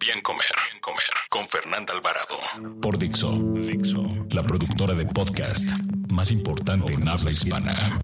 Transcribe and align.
Bien 0.00 0.22
comer. 0.22 0.46
Bien 0.70 0.80
comer. 0.80 1.04
Con 1.28 1.46
Fernanda 1.46 1.92
Alvarado. 1.92 2.80
Por 2.80 2.96
Dixo. 2.96 3.32
Dixo. 3.32 4.02
La 4.30 4.42
productora 4.42 4.94
de 4.94 5.04
podcast 5.04 5.68
más 6.10 6.30
importante 6.30 6.94
en 6.94 7.06
habla 7.06 7.30
hispana. 7.30 8.00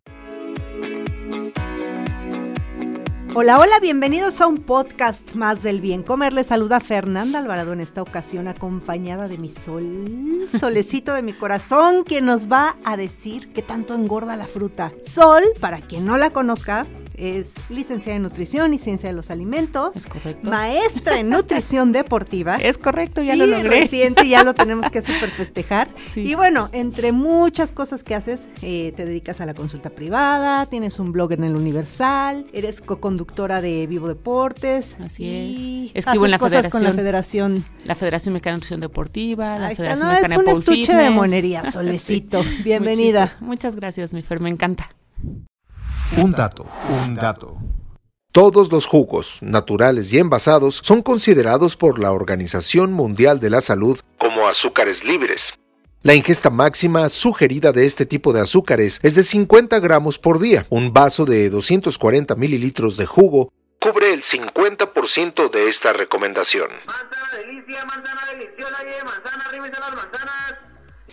Hola, 3.35 3.59
hola, 3.59 3.81
bienvenidos 3.81 4.43
a 4.43 4.47
un 4.47 4.59
podcast 4.59 5.35
más 5.35 5.63
del 5.63 5.81
bien 5.81 6.03
comer. 6.03 6.35
Les 6.35 6.49
saluda 6.49 6.81
Fernanda 6.81 7.39
Alvarado 7.39 7.73
en 7.73 7.81
esta 7.81 8.03
ocasión 8.03 8.47
acompañada 8.47 9.27
de 9.27 9.39
mi 9.39 9.49
sol, 9.49 10.49
solecito 10.59 11.15
de 11.15 11.23
mi 11.23 11.33
corazón, 11.33 12.05
quien 12.05 12.27
nos 12.27 12.53
va 12.53 12.77
a 12.85 12.99
decir 12.99 13.55
qué 13.55 13.63
tanto 13.63 13.95
engorda 13.95 14.37
la 14.37 14.47
fruta. 14.47 14.93
Sol, 15.07 15.43
para 15.61 15.81
quien 15.81 16.05
no 16.05 16.19
la 16.19 16.29
conozca, 16.29 16.87
es 17.17 17.53
licenciada 17.71 18.17
en 18.17 18.23
nutrición 18.23 18.75
y 18.75 18.79
ciencia 18.79 19.09
de 19.09 19.15
los 19.15 19.31
alimentos. 19.31 19.97
Es 19.97 20.07
correcto. 20.07 20.49
Maestra 20.49 21.19
en 21.21 21.31
nutrición 21.31 21.93
deportiva. 21.93 22.57
Es 22.67 22.79
correcto, 22.79 23.23
ya 23.23 23.35
y 23.35 23.39
lo 23.39 23.47
logré. 23.47 23.69
reciente 23.69 24.29
ya 24.29 24.43
lo 24.43 24.53
tenemos 24.55 24.91
que 24.91 25.01
super 25.01 25.31
festejar. 25.31 25.89
Sí. 26.13 26.21
Y 26.21 26.35
bueno, 26.35 26.69
entre 26.73 27.13
muchas 27.13 27.73
cosas 27.73 28.03
que 28.03 28.15
haces, 28.15 28.49
eh, 28.63 28.93
te 28.97 29.05
dedicas 29.05 29.41
a 29.41 29.47
la 29.47 29.55
consulta 29.55 29.91
privada, 29.91 30.67
tienes 30.67 30.99
un 30.99 31.13
blog 31.13 31.33
en 31.33 31.45
el 31.45 31.57
Universal, 31.57 32.47
eres 32.53 32.81
co-conductora 32.81 33.61
de 33.61 33.87
Vivo 33.87 34.09
Deportes. 34.09 34.97
Así 35.05 35.25
y 35.25 35.87
es. 35.95 36.07
Escribo 36.07 36.25
haces 36.25 36.27
en 36.27 36.31
la 36.31 36.39
cosas 36.39 36.69
con 36.69 36.85
la 36.85 36.93
federación. 36.93 37.63
federación. 37.63 37.87
La 37.87 37.95
Federación 37.95 38.33
Mexicana 38.35 38.53
de 38.53 38.57
Nutrición 38.59 38.81
Deportiva, 38.81 39.59
la 39.59 39.67
Ahí 39.67 39.73
está, 39.73 39.85
Federación 39.85 40.09
no, 40.09 40.13
es 40.15 40.21
Mexicana 40.21 40.39
un 40.39 40.45
de 40.45 40.53
Pole 40.53 40.59
estuche 40.81 40.97
de 40.97 41.11
monería, 41.11 41.71
Solecito. 41.71 42.45
Bienvenida. 42.65 43.37
Muchas 43.41 43.77
gracias, 43.77 44.13
mi 44.15 44.23
Fer, 44.23 44.41
me 44.41 44.51
encanta. 44.51 44.91
Un 46.15 46.31
dato, 46.31 46.67
un 47.05 47.15
dato. 47.15 47.57
Todos 48.33 48.71
los 48.71 48.87
jugos, 48.87 49.39
naturales 49.43 50.13
y 50.13 50.19
envasados, 50.19 50.81
son 50.83 51.03
considerados 51.03 51.77
por 51.77 51.99
la 51.99 52.13
Organización 52.13 52.93
Mundial 52.93 53.41
de 53.41 53.51
la 53.51 53.61
Salud 53.61 53.99
como 54.19 54.47
azúcares 54.47 55.05
libres. 55.05 55.53
La 56.03 56.15
ingesta 56.15 56.49
máxima 56.49 57.09
sugerida 57.09 57.73
de 57.73 57.87
este 57.87 58.07
tipo 58.07 58.33
de 58.33 58.41
azúcares 58.41 59.01
es 59.03 59.15
de 59.17 59.25
50 59.25 59.81
gramos 59.81 60.19
por 60.19 60.39
día. 60.39 60.65
Un 60.71 60.93
vaso 60.93 61.25
de 61.25 61.51
240 61.51 62.35
mililitros 62.37 62.97
de 62.97 63.07
jugo 63.07 63.53
cubre 63.81 64.13
el 64.13 64.23
50% 64.23 65.51
de 65.51 65.69
esta 65.69 65.93
recomendación. 65.93 66.69
Manzana 66.87 67.45
delicia, 67.45 67.85
manzana 67.85 68.21
deliciosa, 68.33 68.83
y 68.83 69.05
manzana, 69.05 69.45
arrímense 69.49 69.81
las 69.81 69.95
manzanas. 69.95 70.55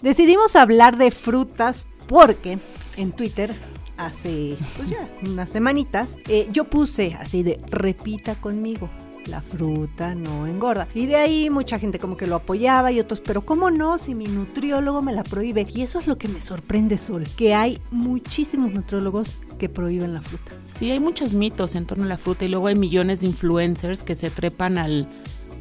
Decidimos 0.02 0.56
hablar 0.56 0.98
de 0.98 1.10
frutas 1.12 1.88
porque 2.08 2.60
en 2.96 3.12
Twitter 3.12 3.56
hace 3.98 4.58
pues 4.78 4.90
ya 4.90 5.10
unas 5.26 5.50
semanitas 5.50 6.18
eh, 6.28 6.48
yo 6.52 6.66
puse 6.66 7.16
así 7.20 7.44
de 7.44 7.60
repita 7.70 8.36
conmigo. 8.36 8.90
La 9.28 9.42
fruta 9.42 10.16
no 10.16 10.48
engorda. 10.48 10.90
Y 10.94 11.06
de 11.06 11.16
ahí 11.16 11.50
mucha 11.50 11.80
gente 11.80 11.98
como 11.98 12.18
que 12.18 12.28
lo 12.28 12.36
apoyaba 12.36 12.92
y 12.92 13.00
otros, 13.00 13.22
pero 13.22 13.46
¿cómo 13.46 13.72
no? 13.72 13.98
Si 13.98 14.14
mi 14.14 14.26
nutriólogo 14.26 15.02
me 15.02 15.14
la 15.14 15.24
prohíbe. 15.24 15.66
Y 15.74 15.82
eso 15.82 15.98
es 16.00 16.08
lo 16.08 16.18
que 16.18 16.28
me 16.28 16.42
sorprende, 16.42 16.98
Sol, 16.98 17.26
que 17.38 17.54
hay 17.54 17.80
muchísimos 17.90 18.74
nutriólogos 18.74 19.34
que 19.58 19.70
prohíben 19.70 20.14
la 20.14 20.20
fruta. 20.20 20.52
Sí, 20.78 20.92
hay 20.92 21.00
muchos 21.00 21.32
mitos 21.34 21.76
en 21.76 21.86
torno 21.86 22.04
a 22.04 22.08
la 22.08 22.18
fruta 22.18 22.44
y 22.44 22.50
luego 22.50 22.68
hay 22.68 22.76
millones 22.76 23.22
de 23.22 23.28
influencers 23.28 24.04
que 24.04 24.16
se 24.16 24.30
trepan 24.30 24.78
al 24.78 25.08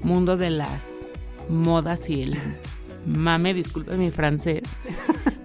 mundo 0.03 0.37
de 0.37 0.51
las 0.51 1.07
modas 1.49 2.11
y 2.11 2.23
el 2.23 2.39
mame, 3.07 3.55
disculpe 3.55 3.97
mi 3.97 4.11
francés, 4.11 4.63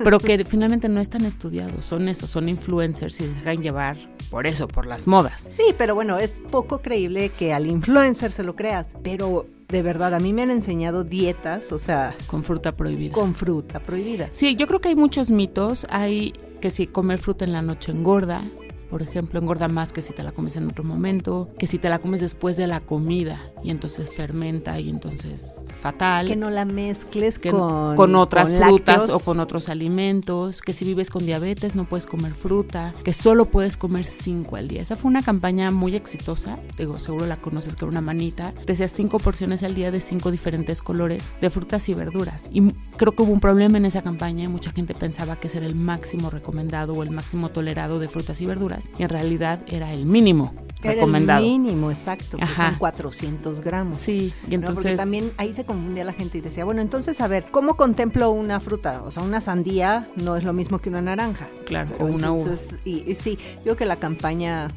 pero 0.03 0.19
que 0.19 0.44
finalmente 0.45 0.90
no 0.90 1.00
están 1.01 1.25
estudiados, 1.25 1.85
son 1.85 2.07
eso, 2.09 2.28
son 2.28 2.50
influencers 2.50 3.19
y 3.22 3.25
se 3.25 3.34
dejan 3.34 3.62
llevar 3.62 3.97
por 4.29 4.45
eso, 4.47 4.68
por 4.68 4.85
las 4.85 5.07
modas. 5.07 5.50
Sí, 5.53 5.73
pero 5.78 5.96
bueno, 5.96 6.17
es 6.19 6.41
poco 6.51 6.79
creíble 6.81 7.29
que 7.29 7.53
al 7.53 7.66
influencer 7.66 8.31
se 8.31 8.44
lo 8.44 8.56
creas. 8.56 8.96
Pero 9.01 9.47
de 9.69 9.81
verdad, 9.81 10.13
a 10.13 10.19
mí 10.19 10.34
me 10.34 10.41
han 10.41 10.51
enseñado 10.51 11.03
dietas, 11.03 11.72
o 11.72 11.78
sea, 11.78 12.13
Con 12.28 12.44
fruta 12.44 12.75
prohibida. 12.75 13.13
con 13.13 13.34
fruta 13.34 13.79
prohibida. 13.79 14.28
Sí, 14.31 14.56
yo 14.56 14.67
creo 14.67 14.81
que 14.81 14.90
hay 14.90 14.96
muchos 14.96 15.29
mitos. 15.29 15.88
Hay 15.90 16.34
que 16.62 16.72
si 16.72 16.88
comer 16.88 17.19
fruta 17.19 17.46
en 17.46 17.53
la 17.53 17.62
noche 17.62 17.91
engorda, 17.91 18.44
por 18.90 19.01
ejemplo, 19.01 19.40
engorda 19.40 19.67
más 19.67 19.91
que 19.94 20.01
si 20.01 20.13
te 20.13 20.23
la 20.23 20.31
comes 20.31 20.56
en 20.56 20.67
otro 20.67 20.84
momento, 20.84 21.50
que 21.59 21.67
si 21.67 21.78
te 21.78 21.90
la 21.90 22.00
comes 22.00 22.19
después 22.22 22.56
de 22.57 22.67
la 22.67 22.79
comida 22.79 23.51
y 23.67 23.69
entonces 23.69 24.09
fermenta 24.11 24.79
y 24.79 24.89
entonces 24.89 25.66
fatal. 25.81 26.28
Que 26.28 26.35
no 26.38 26.50
la 26.50 26.63
mezcles 26.63 27.38
que 27.38 27.51
con, 27.51 27.95
con 27.97 28.16
otras 28.16 28.53
con 28.53 28.61
frutas 28.63 28.97
lácteos. 29.00 29.22
o 29.22 29.25
con 29.25 29.39
otros 29.41 29.67
alimentos, 29.67 30.61
que 30.61 30.72
si 30.72 30.85
vives 30.85 31.09
con 31.09 31.25
diabetes 31.25 31.75
no 31.75 31.83
puedes 31.83 32.05
comer 32.05 32.33
fruta, 32.33 32.94
que 33.03 33.11
solo 33.13 33.45
puedes 33.45 33.75
comer 33.75 34.05
cinco 34.05 34.55
al 34.55 34.67
día. 34.69 34.81
Esa 34.81 34.95
fue 34.95 35.09
una 35.11 35.22
campaña 35.22 35.69
muy 35.69 35.95
exitosa, 35.95 36.57
digo, 36.78 36.97
seguro 36.97 37.25
la 37.25 37.35
conoces 37.38 37.75
que 37.75 37.83
era 37.83 37.91
una 37.91 38.01
manita, 38.01 38.53
decía 38.66 38.88
cinco 38.88 39.19
porciones 39.19 39.63
al 39.63 39.75
día 39.75 39.91
de 39.91 39.99
cinco 39.99 40.31
diferentes 40.31 40.81
colores 40.81 41.23
de 41.41 41.49
frutas 41.49 41.89
y 41.89 41.94
verduras. 41.94 42.49
Y 42.53 42.72
creo 42.95 43.13
que 43.13 43.23
hubo 43.23 43.34
un 43.34 43.41
problema 43.41 43.78
en 43.78 43.85
esa 43.85 44.01
campaña 44.01 44.45
y 44.45 44.47
mucha 44.47 44.72
gente 44.72 44.94
pensaba 44.95 45.35
que 45.35 45.47
ese 45.47 45.57
era 45.57 45.67
el 45.67 45.75
máximo 45.75 46.29
recomendado 46.29 46.94
o 46.94 47.03
el 47.03 47.11
máximo 47.11 47.49
tolerado 47.49 47.99
de 47.99 48.07
frutas 48.07 48.39
y 48.39 48.45
verduras 48.45 48.89
y 48.97 49.03
en 49.03 49.09
realidad 49.09 49.59
era 49.67 49.91
el 49.94 50.05
mínimo 50.05 50.53
Era 50.84 50.94
recomendado. 50.94 51.44
el 51.44 51.49
mínimo, 51.51 51.91
exacto, 51.91 52.38
que 52.38 52.44
Ajá. 52.44 52.69
son 52.69 52.79
400 52.79 53.56
gramos. 53.62 53.97
Sí, 53.97 54.34
y 54.47 54.57
¿no? 54.57 54.66
Porque 54.66 54.79
entonces- 54.79 54.97
también 54.97 55.31
ahí 55.38 55.53
se 55.53 55.66
confundía 55.66 56.03
la 56.03 56.13
gente 56.13 56.38
y 56.38 56.41
decía, 56.41 56.66
bueno, 56.66 56.81
entonces, 56.81 57.19
a 57.22 57.28
ver, 57.28 57.45
¿cómo 57.51 57.75
contemplo 57.75 58.31
una 58.31 58.59
fruta? 58.59 59.01
O 59.03 59.12
sea, 59.12 59.23
una 59.23 59.41
sandía 59.41 60.07
no 60.16 60.35
es 60.35 60.44
lo 60.44 60.53
mismo 60.53 60.79
que 60.79 60.90
una 60.90 61.01
naranja. 61.01 61.47
Claro, 61.66 61.90
o 62.00 62.06
una 62.06 62.31
uva. 62.31 62.41
entonces, 62.41 62.75
Y, 62.85 63.03
y 63.09 63.16
sí, 63.16 63.38
yo 63.57 63.62
creo 63.63 63.75
que 63.78 63.85
la 63.85 63.96
campaña 63.97 64.67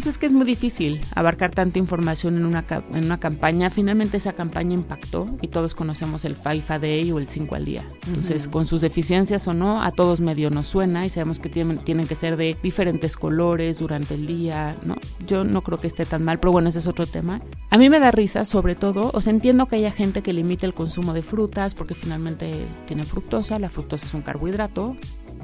Pues 0.00 0.14
es 0.14 0.16
que 0.16 0.24
es 0.24 0.32
muy 0.32 0.46
difícil 0.46 0.98
abarcar 1.14 1.50
tanta 1.50 1.78
información 1.78 2.38
en 2.38 2.46
una, 2.46 2.64
en 2.94 3.04
una 3.04 3.20
campaña. 3.20 3.68
Finalmente 3.68 4.16
esa 4.16 4.32
campaña 4.32 4.72
impactó 4.72 5.26
y 5.42 5.48
todos 5.48 5.74
conocemos 5.74 6.24
el 6.24 6.36
5 6.36 6.72
a 6.72 6.78
day 6.78 7.12
o 7.12 7.18
el 7.18 7.28
5 7.28 7.54
al 7.54 7.66
día. 7.66 7.84
Entonces, 8.06 8.48
con 8.48 8.64
sus 8.64 8.80
deficiencias 8.80 9.46
o 9.46 9.52
no, 9.52 9.82
a 9.82 9.92
todos 9.92 10.22
medio 10.22 10.48
nos 10.48 10.68
suena 10.68 11.04
y 11.04 11.10
sabemos 11.10 11.38
que 11.38 11.50
tienen, 11.50 11.76
tienen 11.76 12.06
que 12.06 12.14
ser 12.14 12.38
de 12.38 12.56
diferentes 12.62 13.14
colores 13.14 13.80
durante 13.80 14.14
el 14.14 14.26
día, 14.26 14.74
¿no? 14.86 14.96
Yo 15.26 15.44
no 15.44 15.60
creo 15.60 15.78
que 15.78 15.88
esté 15.88 16.06
tan 16.06 16.24
mal, 16.24 16.40
pero 16.40 16.52
bueno, 16.52 16.70
ese 16.70 16.78
es 16.78 16.86
otro 16.86 17.06
tema. 17.06 17.42
A 17.68 17.76
mí 17.76 17.90
me 17.90 18.00
da 18.00 18.10
risa, 18.10 18.46
sobre 18.46 18.76
todo, 18.76 19.10
o 19.12 19.20
sea, 19.20 19.34
entiendo 19.34 19.66
que 19.66 19.76
haya 19.76 19.92
gente 19.92 20.22
que 20.22 20.32
limite 20.32 20.64
el 20.64 20.72
consumo 20.72 21.12
de 21.12 21.20
frutas 21.20 21.74
porque 21.74 21.94
finalmente 21.94 22.64
tiene 22.86 23.02
fructosa. 23.02 23.58
La 23.58 23.68
fructosa 23.68 24.06
es 24.06 24.14
un 24.14 24.22
carbohidrato, 24.22 24.96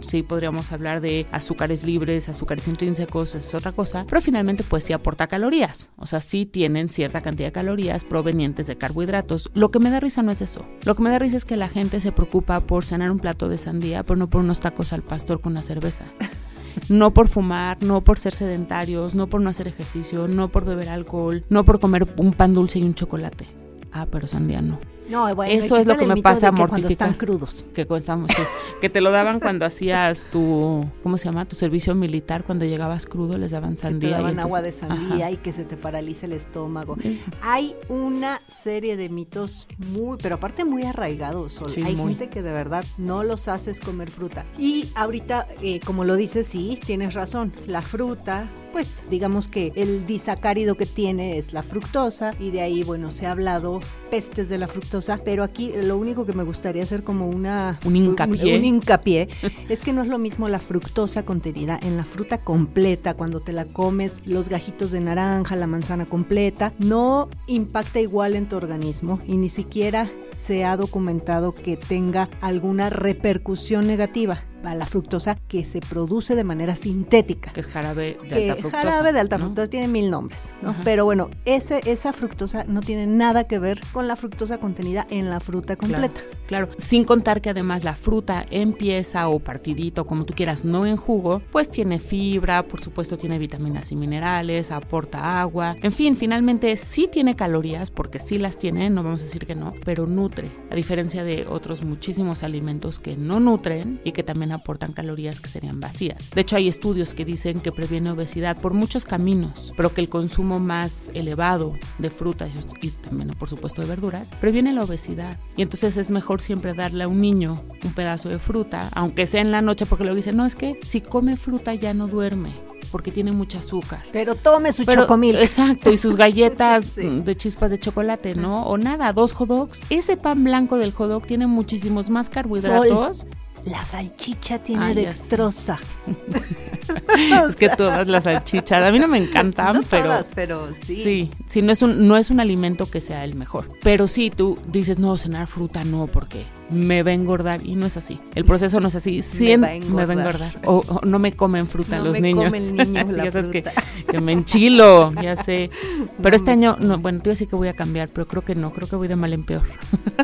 sí 0.07 0.23
podríamos 0.23 0.73
hablar 0.73 1.01
de 1.01 1.27
azúcares 1.33 1.85
libres, 1.85 2.29
azúcares 2.29 2.69
intrínsecos, 2.69 3.35
es 3.35 3.55
otra 3.55 3.73
cosa, 3.73 4.05
pero 4.09 4.21
finalmente 4.21 4.65
pues 4.65 4.85
sí 4.85 4.93
aporta 4.93 5.27
calorías, 5.27 5.91
o 5.97 6.07
sea, 6.07 6.21
sí 6.21 6.47
tienen 6.47 6.89
cierta 6.89 7.21
cantidad 7.21 7.49
de 7.49 7.53
calorías 7.53 8.05
provenientes 8.05 8.67
de 8.67 8.77
carbohidratos. 8.77 9.51
Lo 9.55 9.71
que 9.71 9.79
me 9.79 9.91
da 9.91 10.01
risa 10.01 10.23
no 10.23 10.33
es 10.33 10.41
eso, 10.41 10.67
lo 10.85 10.95
que 10.95 11.03
me 11.03 11.11
da 11.11 11.19
risa 11.19 11.37
es 11.37 11.45
que 11.45 11.57
la 11.57 11.69
gente 11.69 12.01
se 12.01 12.13
preocupa 12.13 12.61
por 12.61 12.85
cenar 12.85 13.11
un 13.11 13.19
plato 13.19 13.49
de 13.49 13.59
sandía, 13.59 14.03
pero 14.03 14.17
no 14.17 14.29
por 14.29 14.41
unos 14.41 14.61
tacos 14.61 14.93
al 14.93 15.03
pastor 15.03 15.41
con 15.41 15.53
una 15.53 15.63
cerveza. 15.63 16.05
No 16.91 17.13
por 17.13 17.27
fumar, 17.27 17.83
no 17.83 18.03
por 18.03 18.19
ser 18.19 18.35
sedentarios, 18.35 19.15
no 19.15 19.29
por 19.29 19.41
no 19.41 19.49
hacer 19.49 19.67
ejercicio, 19.67 20.29
no 20.29 20.51
por 20.51 20.67
beber 20.67 20.91
alcohol, 20.91 21.43
no 21.49 21.65
por 21.65 21.81
comer 21.81 22.07
un 22.19 22.35
pan 22.35 22.53
dulce 22.53 22.79
y 22.79 22.83
un 22.83 22.95
chocolate. 22.95 23.47
Ah, 23.93 24.07
pero 24.11 24.27
sandía 24.27 24.61
no. 24.61 24.79
No, 25.09 25.35
bueno, 25.35 25.53
Eso 25.53 25.77
es 25.77 25.87
lo 25.87 25.97
que 25.97 26.07
me 26.07 26.21
pasa 26.23 26.51
que 26.51 26.57
mortificar. 26.57 26.91
están 26.91 27.15
crudos. 27.15 27.67
Que 27.75 27.87
constamos, 27.87 28.31
sí. 28.37 28.43
que 28.81 28.89
te 28.91 29.01
lo 29.01 29.11
daban 29.11 29.41
cuando 29.41 29.65
hacías 29.65 30.27
tu, 30.31 30.85
¿cómo 31.03 31.17
se 31.19 31.27
llama? 31.27 31.45
Tu 31.45 31.55
servicio 31.57 31.95
militar, 31.95 32.45
cuando 32.45 32.65
llegabas 32.65 33.07
crudo 33.07 33.39
les 33.39 33.51
daban 33.53 33.75
Que 33.77 33.81
sandía. 33.83 34.01
te 34.01 34.07
y 34.09 34.11
daban 34.11 34.31
entonces- 34.31 34.45
agua 34.47 34.63
de 34.63 34.73
sandía 34.73 35.27
Ajá. 35.27 35.31
y 35.31 35.37
que 35.39 35.53
se 35.53 35.65
te 35.65 35.77
paraliza 35.77 36.27
el 36.27 36.33
estómago. 36.33 36.97
Es- 37.03 37.25
Hay 37.43 37.75
una 37.89 38.41
serie 38.49 38.97
de 38.97 39.09
mitos 39.09 39.67
muy, 39.93 40.19
pero 40.21 40.37
aparte 40.37 40.65
muy 40.65 40.83
arraigados. 40.85 41.53
Sol. 41.55 41.71
Sí, 41.71 41.83
Hay 41.83 41.95
muy. 41.97 42.09
gente 42.15 42.29
que 42.29 42.43
de 42.43 42.53
verdad 42.53 42.85
no 42.99 43.23
los 43.23 43.49
haces 43.49 43.81
comer 43.81 44.11
fruta. 44.11 44.45
Y 44.59 44.89
ahorita, 44.95 45.47
eh, 45.63 45.81
como 45.85 46.05
lo 46.05 46.17
dices, 46.17 46.47
sí, 46.49 46.79
tienes 46.85 47.15
razón. 47.15 47.53
La 47.67 47.83
fruta, 47.83 48.49
pues 48.73 49.05
digamos 49.11 49.49
que 49.49 49.73
el 49.77 50.05
disacárido 50.07 50.75
que 50.77 50.87
tiene 50.87 51.39
es 51.39 51.53
la 51.53 51.63
fructosa 51.63 52.33
y 52.39 52.51
de 52.51 52.61
ahí, 52.63 52.83
bueno, 52.83 53.11
se 53.13 53.27
ha 53.27 53.33
hablado 53.33 53.81
pestes 54.11 54.49
de 54.49 54.59
la 54.59 54.69
fructosa, 54.69 55.21
pero 55.25 55.43
aquí 55.43 55.73
lo 55.83 55.97
único 55.97 56.27
que 56.27 56.33
me 56.33 56.43
gustaría 56.43 56.83
hacer 56.83 57.03
como 57.03 57.29
una... 57.29 57.79
Un 57.85 57.97
hincapié. 57.97 58.55
Un, 58.55 58.61
un 58.61 58.65
hincapié 58.65 59.29
es 59.69 59.83
que 59.83 59.93
no 59.93 60.03
es 60.03 60.09
lo 60.09 60.19
mismo 60.19 60.49
la 60.49 60.59
fructosa 60.59 61.25
contenida 61.25 61.79
en 61.83 61.97
la 61.97 62.05
fruta 62.05 62.39
completa, 62.39 63.15
cuando 63.15 63.41
te 63.41 63.53
la 63.53 63.65
comes, 63.65 64.23
los 64.25 64.49
gajitos 64.49 64.91
de 64.91 65.01
naranja, 65.01 65.57
la 65.57 65.67
manzana 65.67 66.07
completa, 66.07 66.73
no 66.79 67.29
impacta 67.47 68.01
igual 68.01 68.35
en 68.37 68.49
tu 68.49 68.57
organismo 68.57 69.21
y 69.27 69.37
ni 69.37 69.49
siquiera 69.49 70.09
se 70.33 70.65
ha 70.65 70.77
documentado 70.77 71.55
que 71.55 71.77
tenga 71.77 72.29
alguna 72.41 72.91
repercusión 72.91 73.87
negativa 73.87 74.45
a 74.73 74.75
la 74.75 74.87
fructosa 74.87 75.37
que 75.49 75.65
se 75.65 75.81
produce 75.81 76.35
de 76.35 76.45
manera 76.45 76.77
sintética. 76.77 77.53
Que 77.53 77.61
es 77.61 77.67
jarabe 77.67 78.19
de 78.23 78.29
que 78.29 78.51
alta 78.51 78.61
fructosa. 78.63 78.83
jarabe 78.83 79.13
de 79.13 79.21
alta 79.21 79.39
¿no? 79.39 79.45
fructosa 79.45 79.71
tiene 79.71 79.89
mil 79.89 80.11
nombres, 80.11 80.49
¿no? 80.63 80.75
Pero 80.85 81.05
bueno, 81.05 81.31
ese, 81.45 81.81
esa 81.87 82.13
fructosa 82.13 82.65
no 82.65 82.81
tiene 82.81 83.07
nada 83.07 83.45
que 83.45 83.59
ver 83.59 83.81
con 83.93 84.09
la 84.09 84.17
fructosa 84.17 84.59
contenida 84.59 85.07
en 85.11 85.31
la 85.31 85.41
fruta 85.41 85.77
completa. 85.77 86.21
Claro, 86.47 86.69
sin 86.79 87.05
contar 87.05 87.41
que 87.41 87.51
además 87.51 87.85
la 87.85 87.95
fruta 87.95 88.47
en 88.51 88.73
pieza 88.73 89.29
o 89.29 89.41
partidito, 89.41 90.07
como 90.07 90.25
tú 90.25 90.35
quieras, 90.35 90.65
no 90.65 90.87
en 90.87 90.97
jugo, 90.97 91.43
pues 91.51 91.69
tiene 91.69 91.99
fibra, 91.99 92.63
por 92.63 92.81
supuesto 92.81 93.17
tiene 93.19 93.39
vitaminas 93.39 93.91
y 93.91 93.97
minerales, 93.97 94.71
aporta 94.71 95.41
agua, 95.41 95.77
en 95.83 95.93
fin, 95.93 96.17
finalmente 96.17 96.77
sí 96.77 97.09
tiene 97.11 97.35
calorías, 97.35 97.91
porque 97.91 98.21
sí 98.21 98.39
las 98.39 98.59
tiene, 98.59 98.91
no 98.91 99.03
vamos 99.03 99.23
a 99.23 99.25
decir 99.25 99.47
que 99.47 99.55
no, 99.55 99.73
pero 99.85 100.07
nutre, 100.07 100.49
a 100.71 100.75
diferencia 100.75 101.25
de 101.25 101.47
otros 101.49 101.83
muchísimos 101.83 102.43
alimentos 102.43 102.99
que 102.99 103.17
no 103.17 103.41
nutren 103.41 104.01
y 104.05 104.13
que 104.13 104.23
también 104.23 104.53
aportan 104.57 104.93
calorías 104.93 105.41
que 105.41 105.49
serían 105.49 105.81
vacías. 105.81 106.31
De 106.35 106.41
hecho, 106.41 106.57
hay 106.57 106.69
estudios 106.69 107.15
que 107.15 107.25
dicen 107.25 107.61
que 107.61 107.73
previene 107.73 108.11
obesidad 108.11 108.61
por 108.61 108.75
muchos 108.75 109.05
caminos, 109.05 109.73
pero 109.77 109.95
que 109.95 110.01
el 110.01 110.09
consumo 110.09 110.59
más 110.61 111.11
elevado 111.15 111.75
de 111.99 112.11
frutas 112.11 112.51
y 112.83 112.91
también, 112.91 113.31
por 113.31 113.49
supuesto, 113.49 113.83
de 113.83 113.89
verduras, 113.89 114.31
previene 114.41 114.73
la 114.73 114.83
obesidad. 114.85 115.39
Y 115.57 115.63
entonces 115.63 115.97
es 115.97 116.11
mejor 116.11 116.41
siempre 116.41 116.75
darle 116.75 117.05
a 117.05 117.09
un 117.09 117.21
niño 117.21 117.61
un 117.85 117.93
pedazo 117.93 118.29
de 118.29 118.39
fruta, 118.39 118.89
aunque 118.95 119.27
sea 119.27 119.41
en 119.41 119.53
la 119.53 119.63
noche, 119.63 119.87
porque 119.87 120.05
luego 120.05 120.17
dicen, 120.17 120.37
no, 120.37 120.45
es 120.47 120.55
que 120.55 120.79
si 120.87 121.01
come 121.01 121.37
fruta 121.37 121.75
ya 121.75 121.95
no 121.95 122.07
duerme 122.09 122.53
porque 122.93 123.11
tiene 123.11 123.33
mucho 123.33 123.59
azúcar. 123.59 124.03
Pero 124.13 124.37
tome 124.37 124.73
su 124.73 124.85
Pero- 124.85 125.03
chocomil. 125.03 125.35
Exacto, 125.37 125.93
y 125.93 125.97
sus 125.99 126.17
galletas 126.17 126.85
Sí. 126.95 127.21
de 127.25 127.37
chispas 127.37 127.71
de 127.71 127.79
chocolate, 127.81 128.37
¿no? 128.37 128.63
O 128.65 128.79
nada, 128.79 129.13
dos 129.13 129.33
hot 129.33 129.49
dogs. 129.49 129.81
Ese 129.91 130.17
pan 130.17 130.45
blanco 130.45 130.77
del 130.79 130.93
hot 130.93 131.09
dog 131.09 131.27
tiene 131.27 131.47
muchísimos 131.49 132.09
más 132.11 132.31
carbohidratos. 132.31 133.27
La 133.67 133.85
salchicha 133.85 134.59
tiene 134.61 134.85
Ay, 134.87 134.95
dextrosa. 134.95 135.77
Es 137.49 137.57
que 137.57 137.69
todas 137.71 138.07
las 138.09 138.25
salchichas, 138.25 138.85
a 138.85 138.93
mí 138.93 138.99
no 138.99 139.09
me 139.09 139.19
encantan, 139.19 139.75
No 139.77 139.83
pero... 139.83 140.05
todas, 140.05 140.31
pero 140.35 140.69
sí. 140.75 141.03
Sí, 141.03 141.31
sí, 141.47 141.63
no 141.63 141.73
es, 141.73 141.83
un, 141.83 142.07
no 142.07 142.17
es 142.17 142.31
un 142.31 142.39
alimento 142.41 142.89
que 142.89 143.01
sea 143.01 143.25
el 143.25 143.35
mejor. 143.35 143.69
Pero 143.83 144.07
sí, 144.07 144.31
tú 144.31 144.57
dices, 144.69 144.99
no, 144.99 145.17
cenar 145.17 145.47
fruta 145.47 145.83
no, 145.85 146.07
porque 146.07 146.47
me 146.71 147.03
va 147.03 147.11
a 147.11 147.15
engordar. 147.15 147.65
Y 147.65 147.75
no 147.75 147.87
es 147.87 147.97
así. 147.97 148.21
El 148.35 148.45
proceso 148.45 148.81
no 148.81 148.89
es 148.89 148.95
así. 148.95 149.19
Cien- 149.19 149.63
va 149.65 149.69
a 149.69 149.75
engordar. 150.13 150.55
O, 150.65 150.83
o 150.89 151.01
no 151.05 151.19
me 151.19 151.33
comen 151.33 151.67
fruta 151.67 151.99
No 151.99 152.05
los 152.05 152.13
me 152.15 152.21
niños. 152.21 152.45
comen 152.45 152.77
niños 152.77 153.09
Sí, 153.11 153.17
la 153.17 153.25
ya 153.25 153.31
sabes 153.33 153.49
que, 153.49 153.63
fruta. 153.63 153.83
que 154.11 154.21
me 154.21 154.33
enchilo, 154.33 155.13
ya 155.21 155.37
sé. 155.37 155.71
Pero 156.19 156.31
No 156.31 156.37
este 156.37 156.47
me- 156.47 156.53
año, 156.53 156.77
no, 156.79 156.99
bueno, 156.99 157.21
te 157.21 157.29
iba 157.29 157.33
a 157.33 157.35
decir 157.35 157.49
que 157.49 157.57
voy 157.57 157.69
a 157.69 157.75
cambiar, 157.75 158.09
pero 158.13 158.27
creo 158.27 158.45
que 158.45 158.55
no, 158.55 158.73
creo 158.73 158.89
que 158.89 158.97
voy 158.97 159.09
de 159.09 159.17
mal 159.17 159.33
en 159.33 159.45
peor. 159.45 159.63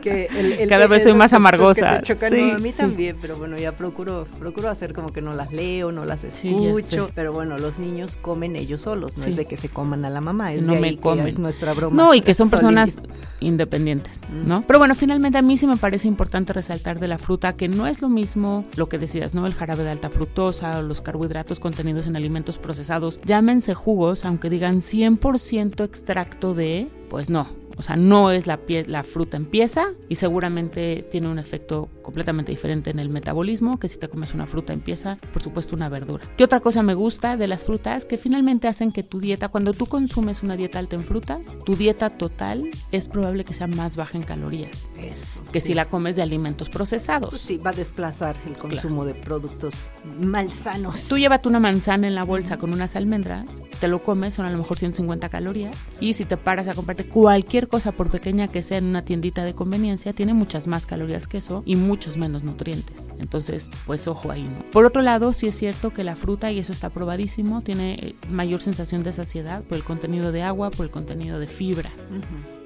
Que 0.02 0.26
el- 0.26 0.52
el- 0.52 0.68
Cada 0.68 0.86
vez 0.86 1.02
soy 1.02 1.14
más 1.14 1.32
amargosa. 1.32 1.94
que 1.94 1.96
te 2.00 2.06
chocan, 2.14 2.32
Sí, 2.32 2.50
a 2.50 2.58
mí 2.58 2.70
sí. 2.70 2.76
también, 2.76 3.16
pero 3.20 3.31
bueno, 3.36 3.58
ya 3.58 3.72
procuro, 3.72 4.26
procuro 4.38 4.68
hacer 4.68 4.92
como 4.92 5.12
que 5.12 5.20
no 5.22 5.32
las 5.32 5.52
leo, 5.52 5.92
no 5.92 6.04
las 6.04 6.24
escucho. 6.24 7.08
pero 7.14 7.32
bueno, 7.32 7.58
los 7.58 7.78
niños 7.78 8.16
comen 8.16 8.56
ellos 8.56 8.82
solos, 8.82 9.16
no 9.16 9.24
Sí. 9.24 9.30
es 9.30 9.36
de 9.36 9.44
que 9.46 9.56
se 9.56 9.68
coman 9.68 10.04
a 10.04 10.10
la 10.10 10.20
mamá, 10.20 10.52
es 10.52 10.62
No 10.62 10.74
de 10.74 10.80
me 10.80 10.88
ahí 10.88 10.94
que 10.96 11.02
comen. 11.02 11.26
es 11.26 11.38
nuestra 11.38 11.72
broma. 11.74 11.94
No, 11.96 12.14
y 12.14 12.20
que 12.20 12.34
son 12.34 12.50
personas 12.50 12.96
independientes, 13.40 14.20
¿no? 14.30 14.62
Pero 14.66 14.78
bueno, 14.78 14.94
finalmente 14.94 15.38
a 15.38 15.42
mí 15.42 15.56
sí 15.56 15.66
me 15.66 15.76
parece 15.76 16.08
importante 16.08 16.52
resaltar 16.52 17.00
de 17.00 17.08
la 17.08 17.18
fruta 17.18 17.54
que 17.56 17.68
no 17.68 17.86
es 17.86 18.00
lo 18.02 18.08
mismo 18.08 18.64
lo 18.76 18.88
que 18.88 18.98
decías, 18.98 19.34
¿no? 19.34 19.46
El 19.46 19.54
jarabe 19.54 19.82
de 19.84 19.90
alta 19.90 20.10
fructosa 20.10 20.78
o 20.78 20.82
los 20.82 21.00
carbohidratos 21.00 21.60
contenidos 21.60 22.06
en 22.06 22.16
alimentos 22.16 22.58
procesados. 22.58 23.20
Llámense 23.24 23.74
jugos, 23.74 24.24
aunque 24.24 24.48
digan 24.50 24.80
100% 24.80 25.84
extracto 25.84 26.54
de, 26.54 26.88
pues 27.10 27.30
no. 27.30 27.48
O 27.76 27.82
sea, 27.82 27.96
no 27.96 28.30
es 28.30 28.46
la, 28.46 28.58
pie- 28.66 28.86
la 28.86 29.02
fruta 29.02 29.36
en 29.36 29.46
pieza 29.46 29.86
y 30.08 30.16
seguramente 30.16 31.06
tiene 31.10 31.28
un 31.28 31.38
efecto 31.38 31.88
completamente 32.02 32.52
diferente 32.52 32.90
en 32.90 32.98
el 32.98 33.08
metabolismo 33.08 33.78
que 33.78 33.88
si 33.88 33.98
te 33.98 34.08
comes 34.08 34.34
una 34.34 34.46
fruta 34.46 34.72
en 34.72 34.80
pieza, 34.80 35.18
por 35.32 35.42
supuesto 35.42 35.74
una 35.76 35.88
verdura. 35.88 36.24
¿Qué 36.36 36.44
otra 36.44 36.60
cosa 36.60 36.82
me 36.82 36.94
gusta 36.94 37.36
de 37.36 37.48
las 37.48 37.64
frutas? 37.64 38.04
Que 38.04 38.18
finalmente 38.18 38.68
hacen 38.68 38.92
que 38.92 39.02
tu 39.02 39.20
dieta, 39.20 39.48
cuando 39.48 39.72
tú 39.72 39.86
consumes 39.86 40.42
una 40.42 40.56
dieta 40.56 40.78
alta 40.78 40.96
en 40.96 41.04
frutas, 41.04 41.40
tu 41.64 41.76
dieta 41.76 42.10
total 42.10 42.70
es 42.92 43.08
probable 43.08 43.44
que 43.44 43.54
sea 43.54 43.66
más 43.66 43.96
baja 43.96 44.16
en 44.18 44.24
calorías 44.24 44.88
Eso. 44.98 45.40
que 45.52 45.60
sí. 45.60 45.68
si 45.68 45.74
la 45.74 45.86
comes 45.86 46.16
de 46.16 46.22
alimentos 46.22 46.68
procesados. 46.68 47.30
Pues 47.30 47.42
sí, 47.42 47.56
va 47.58 47.70
a 47.70 47.74
desplazar 47.74 48.36
el 48.46 48.54
consumo 48.56 49.04
de 49.04 49.14
productos 49.14 49.74
malsanos. 50.20 51.08
Tú 51.08 51.18
llévate 51.18 51.48
una 51.48 51.60
manzana 51.60 52.06
en 52.06 52.14
la 52.14 52.24
bolsa 52.24 52.58
con 52.58 52.72
unas 52.72 52.96
almendras, 52.96 53.46
te 53.80 53.88
lo 53.88 54.02
comes, 54.02 54.34
son 54.34 54.46
a 54.46 54.50
lo 54.50 54.58
mejor 54.58 54.78
150 54.78 55.28
calorías, 55.28 55.76
y 56.00 56.14
si 56.14 56.24
te 56.24 56.36
paras 56.36 56.68
a 56.68 56.74
comprarte 56.74 57.04
cualquier 57.04 57.61
cosa, 57.66 57.92
por 57.92 58.10
pequeña 58.10 58.48
que 58.48 58.62
sea 58.62 58.78
en 58.78 58.86
una 58.86 59.02
tiendita 59.02 59.44
de 59.44 59.54
conveniencia, 59.54 60.12
tiene 60.12 60.34
muchas 60.34 60.66
más 60.66 60.86
calorías 60.86 61.26
que 61.26 61.38
eso 61.38 61.62
y 61.66 61.76
muchos 61.76 62.16
menos 62.16 62.42
nutrientes. 62.42 63.08
Entonces, 63.18 63.70
pues 63.86 64.06
ojo 64.08 64.30
ahí, 64.30 64.44
¿no? 64.44 64.70
Por 64.70 64.84
otro 64.84 65.02
lado, 65.02 65.32
sí 65.32 65.46
es 65.46 65.54
cierto 65.56 65.92
que 65.92 66.04
la 66.04 66.16
fruta, 66.16 66.50
y 66.50 66.58
eso 66.58 66.72
está 66.72 66.90
probadísimo, 66.90 67.62
tiene 67.62 67.94
eh, 67.94 68.14
mayor 68.28 68.60
sensación 68.60 69.02
de 69.02 69.12
saciedad 69.12 69.62
por 69.62 69.76
el 69.76 69.84
contenido 69.84 70.32
de 70.32 70.42
agua, 70.42 70.70
por 70.70 70.86
el 70.86 70.92
contenido 70.92 71.38
de 71.38 71.46
fibra. 71.46 71.90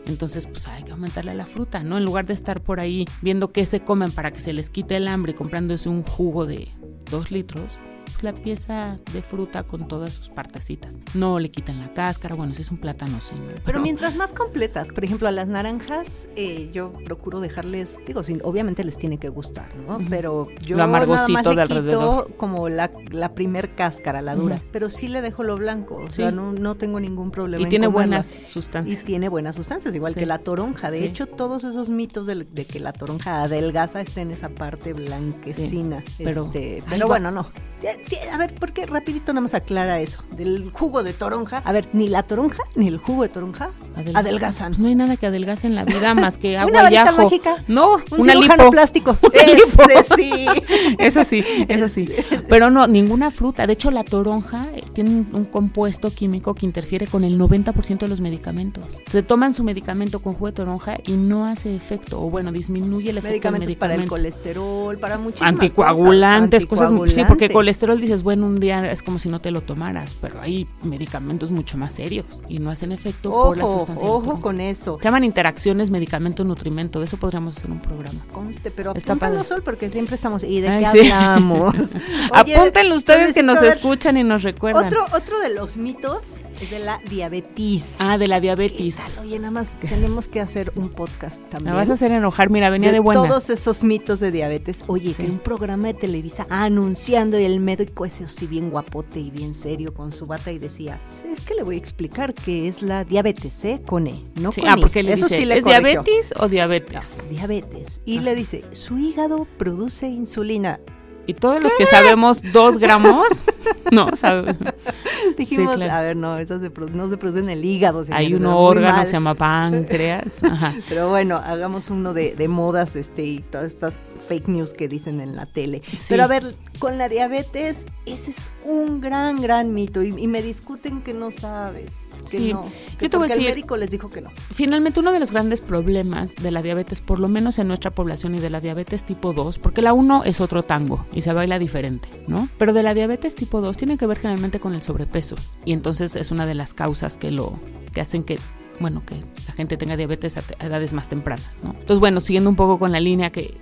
Entonces, 0.06 0.46
pues 0.46 0.68
hay 0.68 0.84
que 0.84 0.92
aumentarle 0.92 1.32
a 1.32 1.34
la 1.34 1.46
fruta, 1.46 1.82
¿no? 1.82 1.98
En 1.98 2.04
lugar 2.04 2.26
de 2.26 2.34
estar 2.34 2.60
por 2.60 2.80
ahí 2.80 3.06
viendo 3.22 3.52
qué 3.52 3.66
se 3.66 3.80
comen 3.80 4.12
para 4.12 4.30
que 4.30 4.40
se 4.40 4.52
les 4.52 4.70
quite 4.70 4.96
el 4.96 5.08
hambre 5.08 5.32
y 5.32 5.34
comprándose 5.34 5.88
un 5.88 6.02
jugo 6.02 6.46
de 6.46 6.68
dos 7.10 7.30
litros, 7.30 7.78
la 8.26 8.32
pieza 8.34 8.98
de 9.12 9.22
fruta 9.22 9.62
con 9.62 9.86
todas 9.86 10.10
sus 10.12 10.28
partecitas. 10.30 10.98
No 11.14 11.38
le 11.38 11.48
quiten 11.50 11.78
la 11.78 11.92
cáscara, 11.94 12.34
bueno, 12.34 12.52
si 12.54 12.62
es 12.62 12.70
un 12.72 12.78
plátano, 12.78 13.20
sí. 13.20 13.34
Pero 13.64 13.80
mientras 13.80 14.16
más 14.16 14.32
completas, 14.32 14.88
por 14.88 15.04
ejemplo, 15.04 15.28
a 15.28 15.30
las 15.30 15.46
naranjas, 15.48 16.28
eh, 16.34 16.70
yo 16.72 16.92
procuro 17.04 17.38
dejarles, 17.40 18.00
digo, 18.04 18.24
sí, 18.24 18.38
obviamente 18.42 18.82
les 18.82 18.96
tiene 18.98 19.18
que 19.18 19.28
gustar, 19.28 19.68
¿no? 19.76 19.98
Pero 20.10 20.48
yo 20.64 20.76
Lo 20.76 20.82
amargosito 20.82 21.28
nada 21.28 21.42
más 21.42 21.44
de 21.44 21.54
le 21.54 21.62
quito 21.62 21.78
alrededor. 21.78 22.36
como 22.36 22.68
la, 22.68 22.90
la 23.12 23.32
primer 23.34 23.74
cáscara, 23.76 24.20
la 24.22 24.34
dura, 24.34 24.60
pero 24.72 24.88
sí 24.88 25.06
le 25.06 25.22
dejo 25.22 25.44
lo 25.44 25.56
blanco, 25.56 25.96
o 25.96 26.06
Sí. 26.10 26.16
sea, 26.16 26.32
no, 26.32 26.52
no 26.52 26.74
tengo 26.74 26.98
ningún 26.98 27.30
problema 27.30 27.60
Y 27.60 27.64
en 27.64 27.70
tiene 27.70 27.86
buenas 27.86 28.40
Y 28.40 28.44
sustancias. 28.44 29.04
tiene 29.04 29.28
buenas 29.28 29.54
sustancias, 29.54 29.94
igual 29.94 30.14
Sí. 30.14 30.18
que 30.20 30.26
la 30.26 30.38
toronja. 30.38 30.90
De 30.90 30.98
Sí. 30.98 31.04
hecho, 31.04 31.26
todos 31.26 31.62
esos 31.64 31.88
mitos 31.90 32.26
de, 32.26 32.44
de 32.44 32.64
que 32.64 32.80
la 32.80 32.92
toronja 32.92 33.42
adelgaza 33.44 34.00
está 34.00 34.20
en 34.20 34.32
esa 34.32 34.48
parte 34.48 34.92
blanquecina. 34.94 36.02
pero 36.18 36.46
Este, 36.46 36.82
pero 36.90 37.06
bueno, 37.06 37.30
no. 37.30 37.46
Ya, 37.82 37.90
A 38.32 38.38
ver, 38.38 38.54
¿por 38.54 38.72
qué 38.72 38.86
rapidito 38.86 39.32
nada 39.34 39.42
más 39.42 39.52
aclara 39.54 40.00
eso? 40.00 40.20
Del 40.34 40.70
jugo 40.72 41.02
de 41.02 41.12
toronja. 41.12 41.58
A 41.64 41.72
ver, 41.72 41.86
ni 41.92 42.08
la 42.08 42.22
toronja 42.22 42.62
ni 42.74 42.88
el 42.88 42.96
jugo 42.96 43.22
de 43.22 43.28
toronja 43.28 43.70
Adelgaza. 43.94 44.18
adelgazan. 44.18 44.74
No 44.78 44.88
hay 44.88 44.94
nada 44.94 45.16
que 45.18 45.26
adelgace 45.26 45.66
en 45.66 45.74
la 45.74 45.84
vida 45.84 46.14
más 46.14 46.38
que 46.38 46.56
agua 46.56 46.70
Una 46.70 46.80
y 46.80 46.82
varita 46.84 47.10
ajo. 47.10 47.22
mágica. 47.24 47.56
No, 47.68 47.96
Un 48.12 48.20
una 48.20 48.34
lipo. 48.34 48.70
plástico. 48.70 49.16
Una. 49.22 49.92
Ese 49.94 50.14
sí. 50.16 50.46
Eso 50.98 51.24
sí, 51.24 51.44
eso 51.68 51.88
sí. 51.88 52.08
Pero 52.48 52.70
no, 52.70 52.86
ninguna 52.86 53.30
fruta. 53.30 53.66
De 53.66 53.74
hecho, 53.74 53.90
la 53.90 54.04
toronja 54.04 54.68
eh, 54.74 54.82
tiene 54.92 55.24
un, 55.32 55.44
compuesto 55.44 56.10
químico 56.10 56.54
que 56.54 56.64
interfiere 56.66 57.06
con 57.06 57.24
el 57.24 57.38
90% 57.38 57.98
de 57.98 58.08
los 58.08 58.20
medicamentos. 58.20 58.84
Se 59.10 59.22
toman 59.22 59.52
su 59.54 59.62
medicamento 59.64 60.20
con 60.20 60.32
jugo 60.34 60.46
de 60.46 60.52
toronja 60.52 60.96
y 61.06 61.12
no 61.12 61.46
hace 61.46 61.74
efecto, 61.76 62.22
o 62.22 62.30
bueno, 62.30 62.52
disminuye 62.52 63.10
el 63.10 63.18
efecto 63.18 63.30
Medicamentos 63.32 63.68
del 63.68 63.76
para 63.76 63.94
el 63.94 64.00
medicamento. 64.00 64.30
colesterol, 64.30 64.98
para 64.98 65.18
muchísimas 65.18 65.52
Anticoagulantes, 65.52 66.66
cosas, 66.66 66.88
sí, 66.88 66.94
porque 66.94 67.44
Anticoagulantes. 67.46 67.66
Colesterol 67.76 68.00
dices, 68.00 68.22
bueno, 68.22 68.46
un 68.46 68.58
día 68.58 68.90
es 68.90 69.02
como 69.02 69.18
si 69.18 69.28
no 69.28 69.40
te 69.40 69.50
lo 69.50 69.60
tomaras, 69.60 70.14
pero 70.20 70.40
hay 70.40 70.66
medicamentos 70.82 71.50
mucho 71.50 71.76
más 71.76 71.92
serios 71.92 72.24
y 72.48 72.58
no 72.58 72.70
hacen 72.70 72.90
efecto 72.92 73.30
por 73.30 73.56
la 73.58 73.64
Ojo, 73.64 73.78
sustancia. 73.78 74.08
ojo 74.08 74.40
con 74.40 74.60
eso. 74.60 74.96
Se 74.98 75.04
llaman 75.04 75.24
interacciones 75.24 75.90
medicamento-nutrimento, 75.90 77.00
de 77.00 77.04
eso 77.04 77.18
podríamos 77.18 77.56
hacer 77.58 77.70
un 77.70 77.80
programa. 77.80 78.20
Conste, 78.32 78.70
pero 78.70 78.94
Está. 78.94 79.16
Sol, 79.44 79.62
porque 79.62 79.90
siempre 79.90 80.14
estamos... 80.14 80.42
¿Y 80.44 80.60
de 80.60 80.68
Ay, 80.68 80.84
qué 80.92 81.04
sí. 81.04 81.10
hablamos? 81.10 81.74
Oye, 82.42 82.56
Apúntenlo 82.56 82.94
ustedes 82.96 83.32
que 83.34 83.42
nos 83.42 83.60
ver, 83.60 83.72
escuchan 83.72 84.16
y 84.16 84.24
nos 84.24 84.42
recuerdan. 84.42 84.86
Otro, 84.86 85.04
otro 85.14 85.38
de 85.40 85.52
los 85.52 85.76
mitos 85.76 86.20
es 86.60 86.70
de 86.70 86.78
la 86.78 87.00
diabetes. 87.10 87.96
Ah, 87.98 88.16
de 88.18 88.26
la 88.28 88.40
diabetes. 88.40 88.98
Oye, 89.20 89.38
nada 89.38 89.50
más 89.50 89.72
tenemos 89.80 90.28
que 90.28 90.40
hacer 90.40 90.72
un 90.76 90.88
podcast 90.90 91.42
Me 91.42 91.48
también. 91.48 91.74
vas 91.76 91.90
a 91.90 91.94
hacer 91.94 92.12
enojar, 92.12 92.50
mira, 92.50 92.70
venía 92.70 92.88
de, 92.90 92.94
de 92.94 93.00
buenas. 93.00 93.26
todos 93.28 93.50
esos 93.50 93.82
mitos 93.82 94.20
de 94.20 94.30
diabetes. 94.30 94.84
Oye, 94.86 95.12
Sí. 95.12 95.24
que 95.24 95.30
un 95.30 95.38
programa 95.38 95.88
de 95.88 95.94
Televisa 95.94 96.46
anunciando 96.48 97.38
y 97.38 97.44
el 97.56 97.60
médico 97.62 98.04
ese 98.04 98.24
así 98.24 98.46
bien 98.46 98.70
guapote 98.70 99.18
y 99.18 99.30
bien 99.30 99.54
serio 99.54 99.92
con 99.94 100.12
su 100.12 100.26
bata 100.26 100.52
y 100.52 100.58
decía, 100.58 101.00
"Sí, 101.06 101.26
es 101.32 101.40
que 101.40 101.54
le 101.54 101.62
voy 101.62 101.76
a 101.76 101.78
explicar 101.78 102.34
que 102.34 102.68
es 102.68 102.82
la 102.82 103.04
diabetes, 103.04 103.64
¿eh? 103.64 103.82
Con 103.86 104.06
E, 104.06 104.22
no 104.40 104.52
Sí, 104.52 104.60
con 104.60 104.70
ah, 104.70 104.74
I". 104.76 104.80
porque 104.80 105.02
le 105.02 105.12
Eso 105.14 105.26
dice, 105.26 105.38
sí 105.40 105.44
le 105.44 105.58
¿es 105.58 105.64
corrigió. 105.64 106.02
diabetes 106.02 106.34
o 106.38 106.48
diabetes? 106.48 107.06
Diabetes. 107.30 108.00
Y 108.04 108.18
Ah. 108.18 108.22
le 108.22 108.34
dice, 108.34 108.64
su 108.72 108.98
hígado 108.98 109.46
produce 109.58 110.08
insulina. 110.08 110.80
Y 111.26 111.34
todos 111.34 111.60
los 111.62 111.72
que 111.74 111.86
sabemos 111.86 112.40
dos 112.52 112.78
gramos, 112.78 113.26
no, 113.92 114.08
sea, 114.14 114.44
Dijimos, 115.36 115.74
Sí, 115.74 115.80
claro. 115.82 115.92
a 115.94 116.00
ver, 116.02 116.16
no, 116.16 116.36
esas 116.38 116.60
se 116.60 116.70
no 116.92 117.08
se 117.08 117.16
produce 117.16 117.40
en 117.40 117.48
el 117.50 117.64
hígado. 117.64 118.02
hay 118.10 118.34
un 118.34 118.46
órgano 118.46 119.02
se 119.04 119.12
llama 119.12 119.34
páncreas. 119.34 120.42
Ajá. 120.44 120.74
Pero 120.88 121.08
bueno, 121.08 121.36
hagamos 121.36 121.90
uno 121.90 122.14
de, 122.14 122.34
de 122.34 122.48
modas 122.48 122.96
este 122.96 123.24
y 123.24 123.38
todas 123.40 123.66
estas 123.66 123.98
fake 124.28 124.48
news 124.48 124.72
que 124.74 124.88
dicen 124.88 125.20
en 125.20 125.36
la 125.36 125.46
tele. 125.46 125.82
Sí. 125.88 125.98
Pero 126.08 126.24
a 126.24 126.26
ver, 126.26 126.54
con 126.78 126.98
la 126.98 127.08
diabetes, 127.08 127.86
ese 128.06 128.30
es 128.30 128.50
un 128.64 129.00
gran, 129.00 129.40
gran 129.40 129.74
mito. 129.74 130.02
Y, 130.02 130.08
y 130.16 130.26
me 130.26 130.42
discuten 130.42 131.02
que 131.02 131.14
no 131.14 131.30
sabes, 131.30 132.22
que 132.30 132.38
Sí. 132.38 132.52
no. 132.52 132.64
Yo 132.64 132.98
Que 132.98 133.08
te 133.08 133.16
voy 133.16 133.26
a 133.26 133.28
porque 133.28 133.34
decir- 133.34 133.48
el 133.48 133.54
médico 133.56 133.76
les 133.76 133.90
dijo 133.90 134.10
que 134.10 134.20
no. 134.20 134.30
Finalmente, 134.52 135.00
uno 135.00 135.12
de 135.12 135.20
los 135.20 135.30
grandes 135.32 135.60
problemas 135.60 136.34
de 136.36 136.50
la 136.50 136.62
diabetes, 136.62 137.00
por 137.00 137.18
lo 137.20 137.28
menos 137.28 137.58
en 137.58 137.68
nuestra 137.68 137.90
población 137.90 138.34
y 138.34 138.38
de 138.40 138.50
la 138.50 138.60
diabetes 138.60 139.04
tipo 139.04 139.32
2, 139.32 139.58
porque 139.58 139.82
la 139.82 139.92
1 139.92 140.24
es 140.24 140.40
otro 140.40 140.62
tango 140.62 141.04
y 141.12 141.22
se 141.22 141.32
baila 141.32 141.58
diferente, 141.58 142.08
¿no? 142.28 142.48
Pero 142.58 142.72
de 142.72 142.82
la 142.82 142.94
diabetes 142.94 143.34
tipo 143.34 143.60
2 143.60 143.76
tiene 143.76 143.98
que 143.98 144.06
ver 144.06 144.18
generalmente 144.18 144.60
con 144.60 144.74
el 144.76 144.82
sobrepeso 144.82 145.36
y 145.64 145.72
entonces 145.72 146.14
es 146.16 146.30
una 146.30 146.46
de 146.46 146.54
las 146.54 146.74
causas 146.74 147.16
que 147.16 147.30
lo 147.30 147.58
que 147.92 148.00
hacen 148.00 148.22
que 148.22 148.38
bueno, 148.78 149.02
que 149.06 149.16
la 149.46 149.54
gente 149.54 149.76
tenga 149.76 149.96
diabetes 149.96 150.36
a, 150.36 150.42
edades 150.64 150.92
más 150.92 151.08
tempranas, 151.08 151.58
¿no? 151.62 151.70
Entonces, 151.70 151.98
bueno, 151.98 152.20
siguiendo 152.20 152.50
un 152.50 152.56
poco 152.56 152.78
con 152.78 152.92
la 152.92 153.00
línea 153.00 153.30
que 153.30 153.56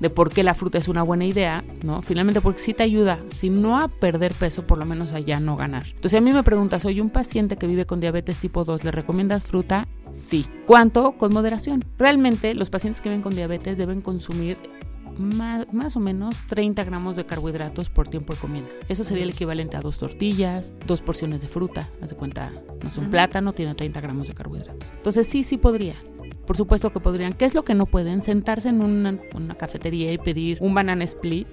de 0.00 0.08
por 0.08 0.32
qué 0.32 0.42
la 0.42 0.54
fruta 0.54 0.78
es 0.78 0.88
una 0.88 1.02
buena 1.02 1.26
idea, 1.26 1.62
¿no? 1.84 2.00
Finalmente 2.00 2.40
porque 2.40 2.58
sí 2.58 2.72
te 2.72 2.82
ayuda, 2.82 3.18
si 3.36 3.50
no 3.50 3.78
a 3.78 3.88
perder 3.88 4.32
peso, 4.32 4.66
por 4.66 4.78
lo 4.78 4.86
menos 4.86 5.12
a 5.12 5.20
ya 5.20 5.40
no 5.40 5.56
ganar. 5.56 5.86
Entonces, 5.86 6.14
a 6.14 6.22
mí 6.22 6.32
me 6.32 6.42
preguntas, 6.42 6.82
soy 6.82 7.00
un 7.00 7.10
paciente 7.10 7.56
que 7.56 7.66
vive 7.66 7.84
con 7.84 8.00
diabetes 8.00 8.38
tipo 8.38 8.64
2, 8.64 8.82
¿le 8.82 8.90
recomiendas 8.90 9.46
fruta? 9.46 9.86
Sí. 10.10 10.46
¿Cuánto? 10.66 11.12
Con 11.12 11.34
moderación. 11.34 11.84
Realmente, 11.98 12.54
los 12.54 12.70
pacientes 12.70 13.02
que 13.02 13.10
viven 13.10 13.22
con 13.22 13.34
diabetes 13.34 13.76
deben 13.76 14.00
consumir 14.00 14.56
más, 15.18 15.72
más 15.72 15.96
o 15.96 16.00
menos 16.00 16.36
30 16.48 16.84
gramos 16.84 17.16
de 17.16 17.24
carbohidratos 17.24 17.90
por 17.90 18.08
tiempo 18.08 18.34
de 18.34 18.40
comida. 18.40 18.66
Eso 18.88 19.04
sería 19.04 19.24
el 19.24 19.30
equivalente 19.30 19.76
a 19.76 19.80
dos 19.80 19.98
tortillas, 19.98 20.74
dos 20.86 21.02
porciones 21.02 21.42
de 21.42 21.48
fruta. 21.48 21.90
Haz 22.02 22.10
de 22.10 22.16
cuenta, 22.16 22.52
no 22.82 22.90
sé, 22.90 23.00
un 23.00 23.10
plátano 23.10 23.52
tiene 23.52 23.74
30 23.74 24.00
gramos 24.00 24.28
de 24.28 24.34
carbohidratos. 24.34 24.90
Entonces 24.96 25.26
sí, 25.26 25.42
sí 25.42 25.56
podría. 25.56 25.96
Por 26.46 26.56
supuesto 26.56 26.92
que 26.92 27.00
podrían. 27.00 27.32
¿Qué 27.32 27.44
es 27.44 27.54
lo 27.54 27.64
que 27.64 27.74
no 27.74 27.86
pueden? 27.86 28.22
Sentarse 28.22 28.68
en 28.68 28.82
una, 28.82 29.18
una 29.34 29.54
cafetería 29.54 30.12
y 30.12 30.18
pedir 30.18 30.58
un 30.60 30.74
banana 30.74 31.04
split, 31.04 31.46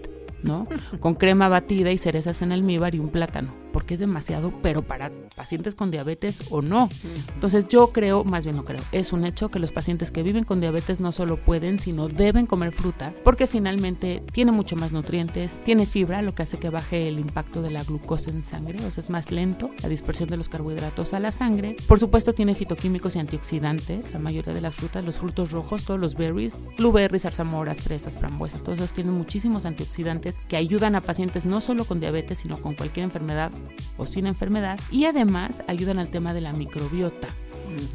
¿no? 0.44 0.68
Con 1.00 1.16
crema 1.16 1.50
batida 1.50 1.92
y 1.92 1.98
cerezas 1.98 2.42
en 2.42 2.52
almíbar 2.52 2.96
y 2.96 3.00
un 3.00 3.10
plátano. 3.10 3.54
Porque 3.72 3.96
es 3.96 4.00
demasiado, 4.00 4.52
pero 4.62 4.82
para 4.82 5.12
pacientes 5.36 5.76
con 5.76 5.92
diabetes 5.92 6.42
o 6.50 6.62
no. 6.62 6.90
Entonces 7.36 7.68
yo 7.68 7.92
creo, 7.92 8.24
más 8.24 8.46
bien 8.46 8.56
no 8.56 8.66
creo, 8.66 8.82
es 8.92 9.14
un 9.14 9.26
hecho 9.26 9.50
que 9.50 9.60
los 9.60 9.72
pacientes 9.72 10.12
que 10.12 10.24
viven 10.24 10.44
con 10.44 10.60
diabetes 10.60 11.00
no 11.00 11.12
solo 11.12 11.38
pueden, 11.38 11.80
sino 11.80 12.08
deben 12.08 12.46
comer 12.46 12.72
fruta, 12.72 13.14
porque 13.24 13.48
finalmente 13.48 14.24
tiene 14.32 14.52
mucho 14.52 14.76
más 14.76 14.92
nutrientes, 14.92 15.60
tiene 15.64 15.86
fibra, 15.86 16.22
lo 16.22 16.34
que 16.34 16.44
hace 16.44 16.58
que 16.58 16.70
baje 16.70 17.08
el 17.08 17.20
impacto 17.20 17.62
de 17.62 17.72
la 17.72 17.84
glucosa 17.84 18.30
en 18.30 18.44
sangre, 18.44 18.78
o 18.86 18.92
sea, 18.92 19.04
es 19.04 19.10
más 19.10 19.32
lento 19.32 19.70
la 19.82 19.90
dispersión 19.90 20.30
de 20.30 20.38
los 20.38 20.50
carbohidratos 20.50 21.14
a 21.14 21.20
la 21.20 21.32
sangre. 21.32 21.76
Por 21.88 22.00
supuesto 22.00 22.34
tiene 22.34 22.56
fitoquímicos 22.56 23.16
y 23.16 23.20
antioxidantes, 23.20 24.12
la 24.12 24.20
mayoría 24.20 24.54
de 24.54 24.62
las 24.62 24.76
frutas, 24.76 25.06
los 25.06 25.18
frutos 25.18 25.52
rojos, 25.52 25.86
todos 25.86 26.00
los 26.00 26.16
berries, 26.16 26.66
blueberries, 26.78 27.24
zarzamoras, 27.24 27.82
fresas, 27.82 28.18
frambuesas, 28.18 28.64
todos 28.64 28.80
esos 28.80 28.94
tienen 28.94 29.14
muchísimos 29.14 29.66
antioxidantes 29.66 30.38
que 30.48 30.58
ayudan 30.58 30.96
a 30.96 31.02
pacientes 31.02 31.46
no 31.46 31.62
solo 31.62 31.86
con 31.86 32.00
diabetes, 32.00 32.40
sino 32.40 32.58
con 32.58 32.76
cualquier 32.76 33.06
enfermedad 33.06 33.52
o 33.98 34.06
sin 34.06 34.28
enfermedad, 34.28 34.80
y 34.92 35.06
además 35.06 35.64
ayudan 35.68 36.00
al 36.00 36.10
tema 36.10 36.34
de 36.34 36.42
la 36.42 36.54
microbiota 36.54 37.30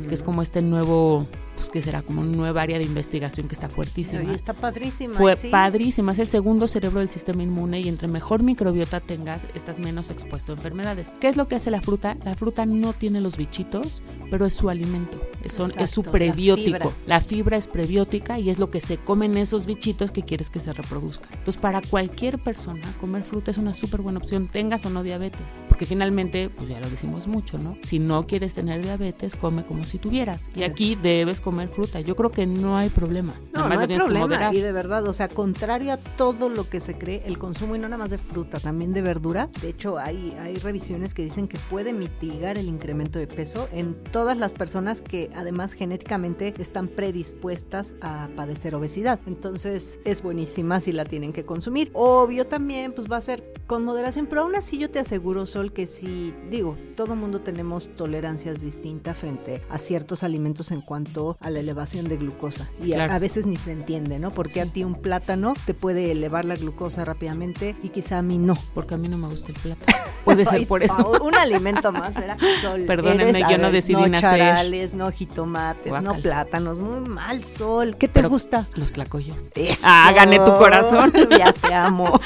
que 0.08 0.14
es 0.14 0.22
como 0.22 0.42
este 0.42 0.62
nuevo, 0.62 1.26
pues 1.56 1.68
que 1.70 1.82
será 1.82 2.02
como 2.02 2.20
una 2.20 2.36
nueva 2.36 2.62
área 2.62 2.78
de 2.78 2.84
investigación 2.84 3.48
que 3.48 3.54
está 3.54 3.68
fuertísima. 3.68 4.22
Y 4.22 4.34
está 4.34 4.52
padrísima. 4.52 5.14
Fue 5.14 5.36
sí. 5.36 5.48
padrísima, 5.48 6.12
es 6.12 6.18
el 6.18 6.28
segundo 6.28 6.66
cerebro 6.66 7.00
del 7.00 7.08
sistema 7.08 7.42
inmune 7.42 7.80
y 7.80 7.88
entre 7.88 8.08
mejor 8.08 8.42
microbiota 8.42 9.00
tengas, 9.00 9.42
estás 9.54 9.78
menos 9.78 10.10
expuesto 10.10 10.52
a 10.52 10.56
enfermedades. 10.56 11.08
¿Qué 11.20 11.28
es 11.28 11.36
lo 11.36 11.48
que 11.48 11.56
hace 11.56 11.70
la 11.70 11.80
fruta? 11.80 12.16
La 12.24 12.34
fruta 12.34 12.66
no 12.66 12.92
tiene 12.92 13.20
los 13.20 13.36
bichitos, 13.36 14.02
pero 14.30 14.46
es 14.46 14.54
su 14.54 14.68
alimento, 14.68 15.20
es, 15.44 15.52
son- 15.52 15.70
es 15.78 15.90
su 15.90 16.00
Exacto, 16.00 16.02
la 16.04 16.12
prebiótico. 16.12 16.64
fibra. 16.78 16.90
La 17.06 17.20
fibra 17.20 17.56
es 17.56 17.66
prebiótica 17.66 18.38
y 18.38 18.50
es 18.50 18.58
lo 18.58 18.70
que 18.70 18.80
se 18.80 18.96
comen 18.98 19.36
esos 19.36 19.66
bichitos 19.66 20.10
que 20.10 20.22
quieres 20.22 20.50
que 20.50 20.60
se 20.60 20.72
reproduzcan. 20.72 21.28
Entonces, 21.32 21.60
para 21.60 21.80
cualquier 21.82 22.38
persona, 22.38 22.82
comer 23.00 23.22
fruta 23.22 23.50
es 23.50 23.58
una 23.58 23.74
súper 23.74 24.00
buena 24.02 24.18
opción, 24.18 24.48
tengas 24.48 24.84
o 24.86 24.90
no 24.90 25.02
diabetes. 25.02 25.40
Porque 25.68 25.86
finalmente, 25.86 26.48
pues 26.50 26.68
ya 26.68 26.78
lo 26.80 26.88
decimos 26.90 27.26
mucho, 27.26 27.58
¿no? 27.58 27.76
Si 27.82 27.98
no 27.98 28.26
quieres 28.26 28.54
tener 28.54 28.82
diabetes, 28.82 29.34
come 29.36 29.64
como 29.64 29.84
si 29.84 29.98
tuvieras. 29.98 30.44
Y 30.54 30.62
aquí 30.62 30.94
debes 30.94 31.40
comer 31.40 31.68
fruta. 31.68 32.00
Yo 32.00 32.14
creo 32.16 32.30
que 32.30 32.46
no 32.46 32.76
hay 32.76 32.88
problema. 32.88 33.34
No, 33.52 33.68
no 33.68 33.80
hay 33.80 33.86
problema. 33.98 34.52
Y 34.54 34.60
de 34.60 34.72
verdad, 34.72 35.06
o 35.06 35.12
sea, 35.12 35.28
contrario 35.28 35.92
a 35.92 35.96
todo 35.96 36.48
lo 36.48 36.68
que 36.68 36.80
se 36.80 36.94
cree, 36.94 37.22
el 37.26 37.38
consumo, 37.38 37.74
y 37.74 37.78
no 37.78 37.88
nada 37.88 37.98
más 37.98 38.10
de 38.10 38.18
fruta, 38.18 38.60
también 38.60 38.92
de 38.92 39.02
verdura. 39.02 39.48
De 39.60 39.68
hecho, 39.70 39.98
hay, 39.98 40.36
hay 40.40 40.56
revisiones 40.56 41.14
que 41.14 41.22
dicen 41.22 41.48
que 41.48 41.58
puede 41.70 41.92
mitigar 41.92 42.58
el 42.58 42.68
incremento 42.68 43.18
de 43.18 43.26
peso 43.26 43.68
en 43.72 43.94
todas 43.94 44.36
las 44.36 44.52
personas 44.52 45.00
que 45.00 45.30
además 45.34 45.72
genéticamente 45.72 46.54
están 46.58 46.88
predispuestas 46.88 47.96
a 48.00 48.28
padecer 48.36 48.74
obesidad. 48.74 49.20
Entonces, 49.26 49.98
es 50.04 50.22
buenísima 50.22 50.80
si 50.80 50.92
la 50.92 51.04
tienen 51.04 51.32
que 51.32 51.44
consumir. 51.44 51.90
Obvio 51.94 52.46
también, 52.46 52.92
pues 52.92 53.10
va 53.10 53.16
a 53.16 53.20
ser 53.20 53.52
con 53.66 53.84
moderación, 53.84 54.26
pero 54.26 54.42
aún 54.42 54.54
así 54.54 54.76
yo 54.78 54.90
te 54.90 54.98
aseguro, 54.98 55.46
Sol, 55.46 55.72
que 55.72 55.86
si, 55.86 56.34
digo, 56.50 56.76
todo 56.96 57.14
mundo 57.16 57.40
tenemos 57.40 57.88
tolerancias 57.96 58.60
distintas 58.60 59.16
frente 59.16 59.62
a 59.70 59.78
ciertos 59.78 60.22
alimentos 60.22 60.70
en 60.72 60.80
cuanto 60.82 61.38
a 61.40 61.48
la 61.48 61.60
elevación 61.60 62.06
de 62.06 62.16
glucosa. 62.18 62.68
Y 62.82 62.92
a- 62.92 62.96
Claro. 62.96 63.12
a, 63.14 63.18
veces 63.18 63.46
ni 63.46 63.56
se 63.56 63.72
entiende, 63.72 64.18
¿no? 64.18 64.30
Porque 64.30 64.60
a 64.60 64.66
ti 64.66 64.84
un 64.84 64.94
plátano 64.94 65.54
te 65.64 65.72
puede 65.74 66.10
elevar 66.10 66.44
la 66.44 66.54
glucosa 66.56 67.04
rápidamente 67.04 67.74
y 67.82 67.88
quizá 67.88 68.18
a 68.18 68.22
mí 68.22 68.36
no. 68.38 68.54
Porque 68.74 68.94
a 68.94 68.98
mí 68.98 69.08
no 69.08 69.16
me 69.16 69.28
gusta 69.28 69.48
el 69.52 69.58
plátano. 69.58 69.96
Puede 70.24 70.44
ser 70.44 70.66
por 70.68 70.82
eso. 70.82 71.20
Un 71.22 71.34
alimento 71.34 71.90
más, 71.92 72.14
¿era? 72.16 72.36
Sol, 72.60 72.82
Perdónenme, 72.86 73.30
eres, 73.38 73.48
yo 73.50 73.58
no 73.58 73.70
decidí 73.72 74.08
no 74.08 74.18
charales, 74.18 74.92
no 74.94 75.10
jitomates, 75.10 75.92
no 76.02 76.14
plátanos. 76.20 76.78
Muy 76.78 77.08
mal, 77.08 77.42
Sol. 77.44 77.96
¿Qué 77.96 78.06
te 78.06 78.14
Pero 78.14 78.28
gusta? 78.28 78.66
Los 78.74 78.92
tlacoyos. 78.92 79.50
Eso. 79.54 79.82
Ah, 79.84 80.12
gané 80.14 80.38
tu 80.38 80.54
corazón. 80.56 81.12
ya 81.38 81.52
te 81.52 81.72
amo. 81.74 82.20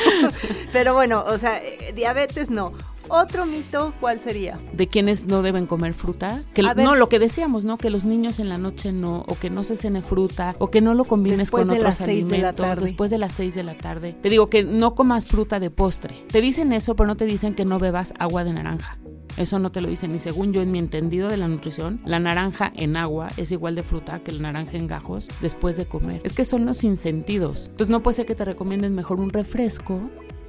Pero 0.73 0.95
bueno, 0.95 1.25
o 1.27 1.39
sea, 1.39 1.59
eh, 1.59 1.93
diabetes 1.95 2.51
no. 2.51 2.73
Otro 3.09 3.47
mito, 3.47 3.93
¿cuál 4.01 4.21
sería? 4.21 4.59
de 4.73 4.89
quienes 4.89 5.27
no 5.27 5.43
deben 5.43 5.67
comer 5.67 5.95
fruta. 5.95 6.43
Que 6.55 6.63
ver. 6.63 6.77
no, 6.77 6.97
lo 6.97 7.09
que 7.09 7.21
decíamos, 7.21 7.65
¿no? 7.65 7.79
Que 7.79 7.89
los 7.89 8.05
niños 8.05 8.41
en 8.41 8.49
la 8.49 8.59
noche 8.59 8.91
no, 8.91 9.25
o 9.29 9.39
que 9.39 9.49
no 9.49 9.63
se 9.63 9.77
cene 9.77 10.03
fruta, 10.03 10.57
o 10.59 10.69
que 10.69 10.81
no 10.81 10.93
lo 10.93 11.05
combines 11.05 11.39
Después 11.39 11.67
con 11.67 11.75
de 11.75 11.81
otros 11.81 12.01
las 12.01 12.07
seis 12.07 12.27
de 12.27 12.39
la 12.39 12.49
alimentos 12.49 12.67
tarde. 12.67 12.83
después 12.83 13.11
de 13.11 13.19
las 13.19 13.33
6 13.35 13.55
de 13.55 13.63
la 13.63 13.79
tarde. 13.79 14.17
Te 14.21 14.29
digo 14.29 14.51
que 14.51 14.65
no 14.65 14.95
comas 14.97 15.27
fruta 15.27 15.61
de 15.61 15.71
postre. 15.71 16.25
Te 16.29 16.41
dicen 16.41 16.73
eso, 16.73 16.97
pero 16.97 17.07
no 17.07 17.17
te 17.17 17.27
dicen 17.27 17.55
que 17.55 17.65
no 17.65 17.79
bebas 17.79 18.13
agua 18.19 18.43
de 18.43 18.53
naranja. 18.53 18.99
Eso 19.37 19.59
no 19.59 19.71
te 19.71 19.81
lo 19.81 19.89
dicen. 19.89 20.15
Y 20.15 20.19
según 20.19 20.53
yo, 20.53 20.63
en 20.63 20.73
mi 20.73 20.79
entendido 20.79 21.29
de 21.29 21.37
la 21.37 21.47
nutrición, 21.47 22.01
la 22.05 22.19
naranja 22.19 22.73
en 22.75 22.97
agua 22.97 23.29
es 23.37 23.53
igual 23.53 23.75
de 23.75 23.83
fruta 23.83 24.21
que 24.21 24.33
la 24.33 24.41
naranja 24.41 24.77
en 24.79 24.87
gajos 24.87 25.29
después 25.41 25.77
de 25.77 25.87
comer. 25.87 26.23
Es 26.25 26.33
que 26.33 26.45
son 26.45 26.65
los 26.65 26.79
sinsentidos. 26.79 27.67
Entonces 27.67 27.91
no 27.91 28.03
puede 28.03 28.17
ser 28.17 28.27
que 28.27 28.35
te 28.35 28.45
recomienden 28.45 28.95
mejor 28.95 29.21
un 29.21 29.31
refresco 29.31 30.01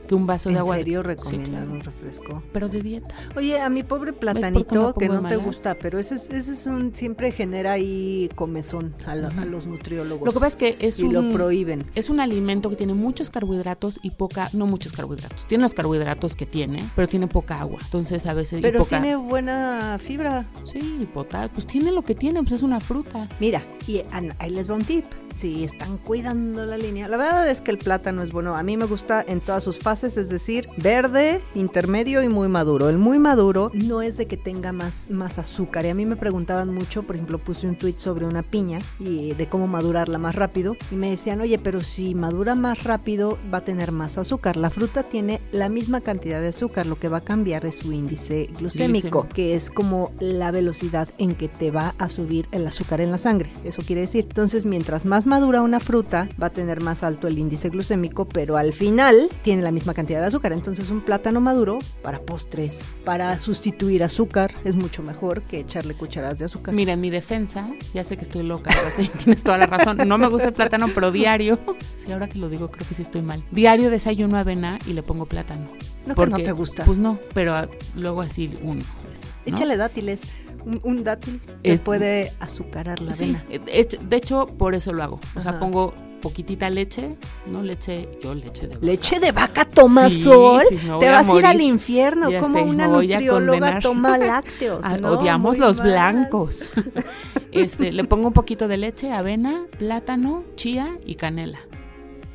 que 0.08 0.16
un 0.16 0.26
vaso 0.26 0.50
de 0.50 0.56
¿En 0.56 0.60
agua. 0.62 0.76
de- 0.76 0.82
serio 0.82 1.02
Sí, 1.02 1.08
recomiendan 1.08 1.52
claro. 1.52 1.72
un 1.72 1.82
refresco? 1.82 2.44
Pero 2.54 2.70
de 2.70 2.82
dieta. 2.82 3.14
Oye, 3.36 3.60
a 3.60 3.70
mi 3.70 3.84
pobre 3.84 4.14
platanito 4.14 4.94
que 4.96 5.10
no 5.10 5.22
te 5.28 5.36
gusta, 5.38 5.76
pero 5.76 6.00
ese 6.00 6.16
es, 6.16 6.30
ese 6.30 6.54
es 6.54 6.66
un 6.66 6.94
siempre 6.96 7.32
genera 7.32 7.74
ahí 7.74 8.30
comezón 8.36 8.96
a, 9.06 9.16
la- 9.16 9.28
a 9.30 9.46
los 9.46 9.68
nutriólogos. 9.68 10.26
Lo 10.26 10.32
que 10.32 10.40
pasa 10.40 10.48
es 10.48 10.56
que 10.56 10.78
es 10.80 11.00
y 11.00 11.04
un... 11.04 11.14
lo 11.14 11.30
prohíben. 11.32 11.84
Es 11.96 12.10
un 12.10 12.20
alimento 12.20 12.70
que 12.70 12.76
tiene 12.76 12.94
muchos 12.94 13.30
carbohidratos 13.30 14.00
y 14.02 14.12
poca, 14.12 14.50
no 14.54 14.66
muchos 14.66 14.94
carbohidratos. 14.94 15.46
Tiene 15.48 15.64
los 15.64 15.74
carbohidratos 15.74 16.36
que 16.36 16.46
tiene, 16.46 16.84
pero 16.96 17.08
tiene 17.08 17.28
poca 17.28 17.60
agua. 17.60 17.80
Entonces 17.84 18.26
a 18.26 18.34
veces 18.34 18.62
Pero 18.62 18.80
poca- 18.80 19.02
tiene 19.02 19.16
buena 19.16 19.98
fibra. 20.00 20.46
sí, 20.72 21.00
y 21.02 21.06
potasio, 21.06 21.52
pues 21.54 21.68
tiene 21.68 21.92
lo 21.92 22.02
que 22.02 22.16
tiene, 22.16 22.40
pues 22.42 22.54
es 22.54 22.62
una 22.62 22.80
fruta. 22.80 23.28
Mira, 23.40 23.62
y 23.88 24.02
ahí 24.40 24.50
les 24.50 24.70
va 24.70 24.76
un 24.76 24.84
tip. 24.86 25.06
Si 25.34 25.64
están 25.64 25.98
cuidando 25.98 26.66
la 26.66 26.78
línea, 26.78 27.08
la 27.08 27.18
verdad 27.18 27.50
es 27.50 27.62
que 27.62 27.70
el 27.72 27.78
plátano 27.78 28.24
es 28.24 28.32
bueno. 28.32 28.56
A 28.56 28.64
mí 28.64 28.78
me 28.78 28.86
gusta 28.86 29.24
en 29.28 29.40
todas 29.42 29.64
sus 29.64 29.78
fases, 29.78 29.97
es 30.04 30.30
decir, 30.30 30.68
verde, 30.78 31.40
intermedio 31.56 32.24
y 32.24 32.30
muy 32.30 32.48
maduro. 32.48 32.90
El 32.90 32.98
muy 32.98 33.20
maduro 33.20 33.72
no 33.74 34.02
es 34.02 34.18
de 34.18 34.28
que 34.28 34.38
tenga 34.38 34.72
más, 34.72 35.10
más 35.10 35.40
azúcar. 35.40 35.86
Y 35.86 35.90
a 35.90 35.96
mí 35.96 36.06
me 36.06 36.16
preguntaban 36.16 36.74
mucho, 36.74 37.04
por 37.04 37.16
ejemplo, 37.16 37.40
puse 37.40 37.68
un 37.68 37.76
tweet 37.76 37.96
sobre 37.98 38.26
una 38.26 38.44
piña 38.44 38.80
y 39.00 39.34
de 39.34 39.48
cómo 39.48 39.68
madurarla 39.68 40.18
más 40.18 40.36
rápido. 40.36 40.76
Y 40.92 40.96
me 40.96 41.10
decían, 41.10 41.42
oye, 41.42 41.58
pero 41.60 41.82
si 41.82 42.16
madura 42.16 42.56
más 42.56 42.84
rápido 42.84 43.38
va 43.54 43.60
a 43.60 43.66
tener 43.66 43.92
más 43.92 44.18
azúcar. 44.18 44.58
La 44.58 44.70
fruta 44.70 45.04
tiene 45.04 45.42
la 45.52 45.70
misma 45.70 46.02
cantidad 46.02 46.42
de 46.42 46.50
azúcar, 46.50 46.86
lo 46.86 46.98
que 46.98 47.10
va 47.10 47.18
a 47.18 47.24
cambiar 47.24 47.66
es 47.66 47.78
su 47.78 47.92
índice 47.92 48.50
glucémico, 48.58 49.22
Glicémico. 49.22 49.28
que 49.34 49.56
es 49.56 49.70
como 49.70 50.12
la 50.20 50.52
velocidad 50.52 51.08
en 51.18 51.34
que 51.34 51.48
te 51.48 51.72
va 51.72 51.96
a 51.98 52.10
subir 52.10 52.48
el 52.52 52.66
azúcar 52.68 53.02
en 53.02 53.12
la 53.12 53.18
sangre. 53.18 53.50
Eso 53.64 53.82
quiere 53.82 54.02
decir. 54.02 54.26
Entonces, 54.28 54.66
mientras 54.66 55.06
más 55.06 55.26
madura 55.26 55.62
una 55.62 55.80
fruta, 55.80 56.28
va 56.42 56.48
a 56.48 56.52
tener 56.52 56.82
más 56.82 57.04
alto 57.04 57.28
el 57.28 57.40
índice 57.40 57.70
glucémico, 57.70 58.26
pero 58.26 58.58
al 58.58 58.74
final 58.74 59.30
tiene 59.42 59.62
la 59.62 59.72
misma 59.72 59.87
cantidad 59.94 60.22
de 60.22 60.28
azúcar. 60.28 60.54
Entonces, 60.54 60.90
un 60.90 61.02
plátano 61.02 61.42
maduro 61.42 61.80
para 62.02 62.20
postres, 62.20 62.84
para 63.06 63.38
sustituir 63.40 64.04
azúcar, 64.04 64.54
es 64.64 64.76
mucho 64.76 65.04
mejor 65.04 65.42
que 65.44 65.60
echarle 65.60 65.94
cucharadas 65.94 66.40
de 66.40 66.46
azúcar. 66.46 66.74
Mira, 66.74 66.94
en 66.94 67.02
mi 67.02 67.10
defensa, 67.10 67.68
ya 67.94 68.04
sé 68.04 68.18
que 68.18 68.24
estoy 68.24 68.44
loca, 68.44 68.72
sí, 68.96 69.10
tienes 69.24 69.44
toda 69.44 69.58
la 69.58 69.66
razón. 69.68 69.98
No 70.08 70.18
me 70.18 70.28
gusta 70.28 70.48
el 70.50 70.54
plátano, 70.54 70.88
pero 70.94 71.12
diario, 71.12 71.58
sí, 71.98 72.12
ahora 72.12 72.28
que 72.28 72.38
lo 72.40 72.50
digo, 72.50 72.70
creo 72.70 72.88
que 72.88 72.94
sí 72.96 73.02
estoy 73.02 73.22
mal. 73.22 73.44
Diario 73.52 73.90
desayuno 73.90 74.38
avena 74.38 74.80
y 74.88 74.94
le 74.94 75.04
pongo 75.04 75.26
plátano. 75.26 75.68
No 76.06 76.16
que 76.16 76.26
no 76.28 76.38
te 76.38 76.52
gusta. 76.54 76.86
Pues 76.86 76.98
no, 77.00 77.20
pero 77.34 77.54
ah, 77.56 77.68
luego 77.96 78.22
así 78.22 78.52
uno. 78.62 78.82
pues, 79.04 79.22
¿no? 79.46 79.54
Échale 79.56 79.76
dátiles. 79.78 80.22
Un, 80.66 80.80
un 80.84 81.04
dátil 81.06 81.40
que 81.64 81.74
Es- 81.74 81.82
puede 81.82 82.32
azucarar 82.42 83.00
la 83.02 83.14
Sí, 83.14 83.24
avena. 83.26 83.46
eh, 83.50 83.60
de- 83.60 84.00
de 84.02 84.16
hecho, 84.18 84.48
por 84.48 84.76
eso 84.76 84.92
lo 84.92 85.02
hago. 85.04 85.20
O 85.36 85.42
sea, 85.42 85.52
Ajá. 85.52 85.60
pongo 85.60 85.94
poquitita 86.30 86.70
leche, 86.70 87.16
¿no? 87.46 87.62
Leche, 87.64 88.08
yo 88.22 88.34
leche 88.36 88.68
de 88.68 88.76
vaca. 88.76 88.86
Leche 88.86 89.20
de 89.20 89.32
vaca 89.32 89.66
toma 89.66 90.10
Sí, 90.10 90.24
sol. 90.24 90.64
pues 90.70 90.82
Te 91.00 91.10
vas 91.10 91.30
a 91.30 91.36
ir 91.40 91.46
al 91.46 91.62
infierno. 91.62 92.30
Ya 92.30 92.42
como 92.42 92.58
sé, 92.58 92.64
una 92.64 92.88
nutrióloga 92.88 93.80
toma 93.80 94.18
lácteos. 94.34 94.82
Ah, 94.84 94.98
No, 94.98 95.12
odiamos 95.14 95.58
los 95.58 95.80
mal. 95.80 95.88
blancos. 95.90 96.72
este, 97.52 97.92
le 97.92 98.04
pongo 98.04 98.28
un 98.28 98.34
poquito 98.34 98.68
de 98.68 98.78
leche, 98.78 99.12
avena, 99.12 99.66
plátano, 99.78 100.44
chía 100.56 100.98
y 101.06 101.16
canela. 101.16 101.60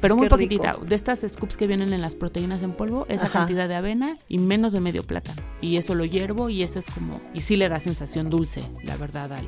Pero 0.00 0.16
muy 0.16 0.26
Qué 0.26 0.30
poquitita. 0.30 0.72
rico. 0.72 0.84
De 0.84 0.94
estas 0.96 1.20
scoops 1.28 1.56
que 1.56 1.68
vienen 1.68 1.92
en 1.92 2.00
las 2.00 2.16
proteínas 2.16 2.62
en 2.64 2.72
polvo, 2.72 3.06
esa 3.08 3.26
Ajá. 3.26 3.40
cantidad 3.40 3.68
de 3.68 3.76
avena 3.76 4.18
y 4.26 4.38
menos 4.38 4.72
de 4.72 4.80
medio 4.80 5.04
plátano. 5.04 5.40
Y 5.60 5.76
eso 5.76 5.94
lo 5.94 6.04
hiervo 6.04 6.48
y 6.50 6.64
ese 6.64 6.80
es 6.80 6.86
como... 6.86 7.20
Y 7.34 7.42
sí 7.42 7.54
le 7.56 7.68
da 7.68 7.78
sensación 7.78 8.28
dulce, 8.28 8.64
la 8.82 8.96
verdad, 8.96 9.32
al... 9.32 9.46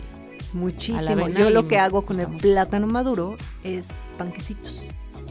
Muchísimo. 0.54 1.00
avena 1.24 1.38
Yo 1.40 1.50
lo 1.50 1.68
que 1.68 1.78
hago 1.78 2.02
con 2.02 2.20
el 2.20 2.26
plátano 2.28 2.86
maduro 2.86 3.36
es 3.62 3.88
panquecitos. 4.16 4.86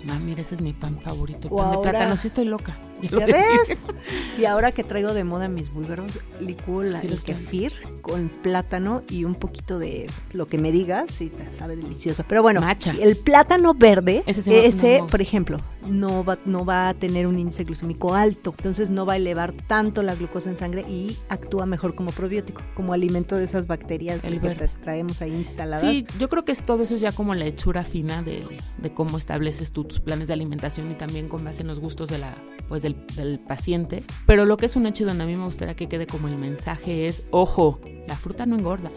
Ah, 0.10 0.20
mira, 0.22 0.42
ese 0.42 0.56
es 0.56 0.62
mi 0.62 0.74
pan 0.74 1.00
favorito. 1.02 1.48
El 1.48 1.54
O 1.54 1.58
pan 1.58 1.72
de 1.72 1.78
plátano. 1.78 2.18
Sí 2.18 2.28
estoy 2.28 2.44
loca. 2.44 2.78
Ya 3.02 3.10
lo 3.12 3.20
¿Ya 3.20 3.26
decía. 3.26 3.42
ves? 3.68 3.78
Y 4.38 4.44
ahora 4.46 4.72
que 4.74 4.84
traigo 4.84 5.14
de 5.14 5.24
moda 5.24 5.48
mis 5.48 5.72
búlgaros, 5.72 6.20
licúo 6.42 6.84
la- 6.84 7.00
Sí, 7.00 7.08
el 7.08 7.24
kefir 7.24 7.72
con 8.02 8.28
plátano 8.28 9.04
y 9.10 9.24
un 9.24 9.36
poquito 9.36 9.80
de 9.80 10.10
lo 10.34 10.48
que 10.48 10.58
me 10.58 10.72
digas, 10.74 11.22
y 11.22 11.30
te 11.30 11.54
sabe 11.54 11.78
delicioso. 11.78 12.26
Pero 12.28 12.42
bueno, 12.42 12.62
el 13.00 13.16
plátano 13.16 13.74
verde, 13.76 14.24
Ese 14.26 14.42
ese, 14.66 14.98
sí 14.98 15.04
por 15.10 15.22
ejemplo, 15.22 15.58
no 15.88 16.24
va, 16.24 16.38
no 16.46 16.66
va 16.66 16.90
a 16.90 16.94
tener 16.94 17.28
un 17.28 17.38
índice 17.38 17.64
glucémico 17.64 18.14
alto, 18.14 18.54
entonces 18.58 18.90
no 18.90 19.06
va 19.06 19.14
a 19.14 19.18
elevar 19.18 19.54
tanto 19.54 20.04
la 20.04 20.16
glucosa 20.16 20.50
en 20.50 20.58
sangre 20.58 20.82
y 20.82 21.18
actúa 21.30 21.66
mejor 21.66 21.96
como 21.96 22.12
probiótico, 22.12 22.62
como 22.76 22.94
alimento 22.94 23.36
de 23.36 23.44
esas 23.44 23.68
bacterias 23.68 24.24
El 24.24 24.40
que 24.42 24.70
traemos 24.84 25.22
ahí 25.22 25.32
instaladas. 25.32 25.82
Sí, 25.82 26.06
yo 26.20 26.30
creo 26.30 26.44
que 26.46 26.52
es 26.52 26.66
todo 26.66 26.84
eso 26.84 26.96
ya 26.96 27.12
como 27.12 27.36
la 27.36 27.46
hechura 27.46 27.84
fina 27.84 28.22
de, 28.22 28.46
de 28.78 28.92
cómo 28.92 29.18
estableces 29.18 29.72
tú 29.72 29.84
tus 29.84 30.00
planes 30.00 30.28
de 30.28 30.34
alimentación 30.34 30.92
y 30.92 30.96
también 30.96 31.28
con 31.30 31.44
base 31.44 31.62
en 31.62 31.68
los 31.68 31.80
gustos 31.80 32.10
de 32.10 32.18
la, 32.18 32.36
pues 32.68 32.82
del, 32.82 32.96
del 33.16 33.40
paciente. 33.40 34.04
Pero 34.26 34.46
lo 34.46 34.58
que 34.58 34.66
es 34.66 34.76
un 34.76 34.86
hecho 34.86 35.04
y 35.04 35.06
donde 35.06 35.24
a 35.24 35.28
mí 35.28 35.36
me 35.36 35.46
gustaría 35.46 35.76
que 35.76 35.88
quede 35.88 36.08
como 36.08 36.28
el 36.28 36.38
mensaje 36.38 37.08
es, 37.08 37.24
ojo, 37.32 37.80
la 38.08 38.16
fruta 38.16 38.46
no 38.46 38.56
engorda. 38.56 38.92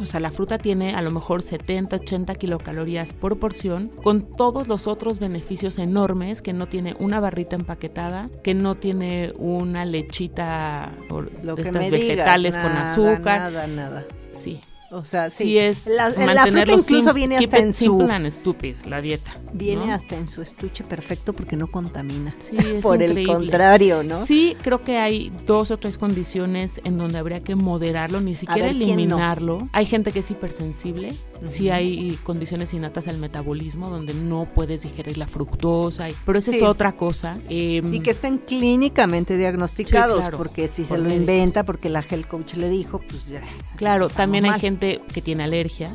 O 0.00 0.06
sea, 0.06 0.20
la 0.20 0.30
fruta 0.30 0.58
tiene 0.58 0.94
a 0.94 1.02
lo 1.02 1.10
mejor 1.10 1.42
70, 1.42 1.96
80 1.96 2.34
kilocalorías 2.34 3.12
por 3.12 3.38
porción, 3.38 3.88
con 4.02 4.36
todos 4.36 4.68
los 4.68 4.86
otros 4.86 5.18
beneficios 5.18 5.78
enormes 5.78 6.42
que 6.42 6.52
no 6.52 6.66
tiene 6.66 6.94
una 6.98 7.20
barrita 7.20 7.56
empaquetada, 7.56 8.28
que 8.42 8.54
no 8.54 8.74
tiene 8.74 9.32
una 9.38 9.84
lechita 9.84 10.92
o 11.10 11.22
lo 11.22 11.54
de 11.54 11.62
estas 11.62 11.84
digas, 11.84 11.90
vegetales 11.90 12.56
con 12.56 12.72
azúcar. 12.72 13.52
Nada, 13.52 13.66
nada. 13.66 14.04
Sí, 14.32 14.60
O 14.90 15.04
sea, 15.04 15.30
sí. 15.30 15.44
sí 15.44 15.58
es 15.58 15.86
la, 15.86 16.08
la 16.08 16.14
fruta 16.14 16.34
mantenerlo 16.34 16.74
incluso 16.74 17.12
viene 17.12 17.36
hasta 17.36 17.58
en 17.58 17.72
su 17.72 17.84
simple 17.84 18.12
and 18.12 18.30
stupid, 18.30 18.74
la 18.86 19.00
dieta. 19.00 19.32
Viene 19.52 19.86
¿no? 19.86 19.92
hasta 19.92 20.16
en 20.16 20.28
su 20.28 20.42
estuche 20.42 20.84
perfecto 20.84 21.32
porque 21.32 21.56
no 21.56 21.66
contamina. 21.66 22.34
Sí, 22.38 22.56
es 22.58 22.82
Por 22.82 23.02
el 23.02 23.26
contrario, 23.26 24.02
¿no? 24.02 24.24
Sí, 24.26 24.56
creo 24.62 24.82
que 24.82 24.98
hay 24.98 25.32
dos 25.46 25.70
o 25.70 25.78
tres 25.78 25.98
condiciones 25.98 26.80
en 26.84 26.98
donde 26.98 27.18
habría 27.18 27.40
que 27.40 27.54
moderarlo, 27.54 28.20
ni 28.20 28.34
siquiera 28.34 28.68
ver, 28.68 28.76
¿quién 28.76 28.88
no? 28.88 28.94
eliminarlo. 28.94 29.68
Hay 29.72 29.86
gente 29.86 30.12
que 30.12 30.20
es 30.20 30.30
hipersensible, 30.30 31.12
sí 31.44 31.70
hay 31.70 32.18
condiciones 32.22 32.72
innatas 32.74 33.08
al 33.08 33.18
metabolismo 33.18 33.90
donde 33.90 34.14
no 34.14 34.46
puedes 34.54 34.82
digerir 34.82 35.18
la 35.18 35.26
fructosa, 35.26 36.08
y- 36.10 36.14
pero 36.24 36.38
esa 36.38 36.50
Sí. 36.52 36.58
es 36.58 36.62
otra 36.62 36.92
cosa. 36.92 37.38
Em, 37.48 37.92
Y 37.94 38.00
que 38.00 38.10
estén 38.10 38.38
clínicamente 38.38 39.36
diagnosticados, 39.36 40.16
Sí, 40.16 40.22
claro, 40.22 40.38
porque 40.38 40.68
si 40.68 40.84
se 40.84 40.96
lo 40.96 41.04
médicos. 41.04 41.20
inventa, 41.20 41.64
porque 41.64 41.88
la 41.88 42.00
health 42.08 42.26
coach 42.26 42.54
le 42.54 42.68
dijo, 42.68 43.00
pues 43.08 43.26
ya. 43.28 43.42
Claro, 43.76 44.08
también 44.08 44.44
hay 44.44 44.50
mal. 44.52 44.60
gente 44.60 45.00
que 45.12 45.20
tiene 45.22 45.44
alergias, 45.44 45.92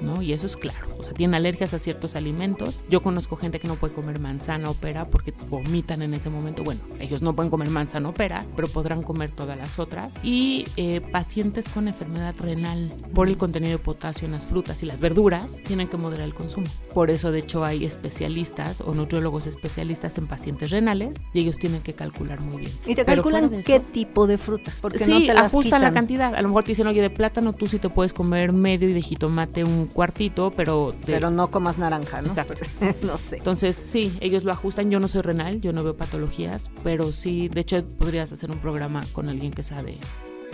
¿no? 0.00 0.22
Y 0.22 0.32
eso 0.32 0.46
es 0.46 0.56
claro. 0.56 0.86
O 0.98 1.02
sea, 1.02 1.12
tienen 1.12 1.34
alergias 1.34 1.74
a 1.74 1.78
ciertos 1.78 2.16
alimentos. 2.16 2.80
Yo 2.88 3.02
conozco 3.02 3.36
gente 3.36 3.58
que 3.60 3.68
no 3.68 3.74
puede 3.76 3.94
comer 3.94 4.18
manzana 4.20 4.70
o 4.70 4.74
pera 4.74 5.06
porque 5.06 5.32
vomitan 5.48 6.02
en 6.02 6.14
ese 6.14 6.30
momento. 6.30 6.62
Bueno, 6.64 6.80
ellos 6.98 7.22
no 7.22 7.34
pueden 7.34 7.50
comer 7.50 7.68
manzana 7.70 8.08
o 8.08 8.14
pera, 8.14 8.44
pero 8.56 8.68
podrán 8.68 9.02
comer 9.02 9.30
todas 9.30 9.56
las 9.56 9.78
otras. 9.78 10.12
Y 10.22 10.64
eh, 10.76 11.00
pacientes 11.00 11.68
con 11.68 11.88
enfermedad 11.88 12.34
renal 12.38 12.92
por 13.14 13.28
el 13.28 13.36
contenido 13.36 13.72
de 13.72 13.78
potasio 13.84 14.26
en 14.26 14.32
las 14.32 14.46
frutas 14.46 14.82
y 14.82 14.86
las 14.86 15.00
verduras 15.00 15.60
tienen 15.66 15.88
que 15.88 15.96
moderar 15.96 16.26
el 16.26 16.34
consumo. 16.34 16.66
Por 16.94 17.10
eso, 17.10 17.32
de 17.32 17.40
hecho, 17.40 17.64
hay 17.64 17.84
especialistas 17.84 18.80
o 18.80 18.94
nutriólogos 18.94 19.46
especialistas 19.46 20.18
en 20.18 20.26
pacientes 20.26 20.70
renales 20.70 21.16
y 21.32 21.40
ellos 21.40 21.58
tienen 21.58 21.80
que 21.80 21.92
calcular 21.94 22.40
muy 22.40 22.58
bien. 22.62 22.72
Y 22.86 22.94
te 22.94 23.04
calculan 23.04 23.50
de 23.50 23.62
qué 23.62 23.76
eso- 23.76 23.84
tipo 23.92 24.26
de 24.26 24.38
fruta, 24.38 24.72
porque 24.80 24.98
sí, 25.04 25.10
no 25.10 25.18
te 25.20 25.26
las 25.34 25.46
ajustan 25.46 25.82
la 25.82 25.88
quitan. 25.88 25.94
cantidad. 25.94 26.34
A 26.34 26.42
lo 26.42 26.48
mejor 26.48 26.64
te 26.64 26.72
dicen, 26.72 26.86
oye, 26.86 27.00
de 27.02 27.10
plátano 27.10 27.52
tú 27.52 27.66
sí 27.66 27.78
te 27.78 27.88
puedes 27.88 28.12
comer 28.12 28.52
medio 28.52 28.88
y 28.88 28.92
de 28.92 29.02
jitomate 29.02 29.64
un 29.64 29.88
cuartito, 29.92 30.52
pero... 30.56 30.92
de- 31.06 31.12
Pero 31.12 31.30
no 31.30 31.50
comas 31.50 31.78
naranja, 31.78 32.20
¿no? 32.22 32.28
Exacto. 32.28 32.54
no 33.02 33.16
sé. 33.18 33.36
Entonces, 33.36 33.76
sí, 33.76 34.16
ellos 34.20 34.44
lo 34.44 34.52
ajustan. 34.52 34.90
Yo 34.90 35.00
no 35.00 35.08
soy 35.08 35.22
renal, 35.22 35.60
yo 35.60 35.72
no 35.72 35.82
veo 35.84 35.96
patologías, 35.96 36.70
pero 36.82 37.12
sí, 37.12 37.48
de 37.48 37.60
hecho, 37.60 37.84
podrías 37.98 38.32
hacer 38.32 38.50
un 38.50 38.58
programa 38.58 39.02
con 39.12 39.28
alguien 39.28 39.52
que 39.52 39.62
sabe 39.62 39.98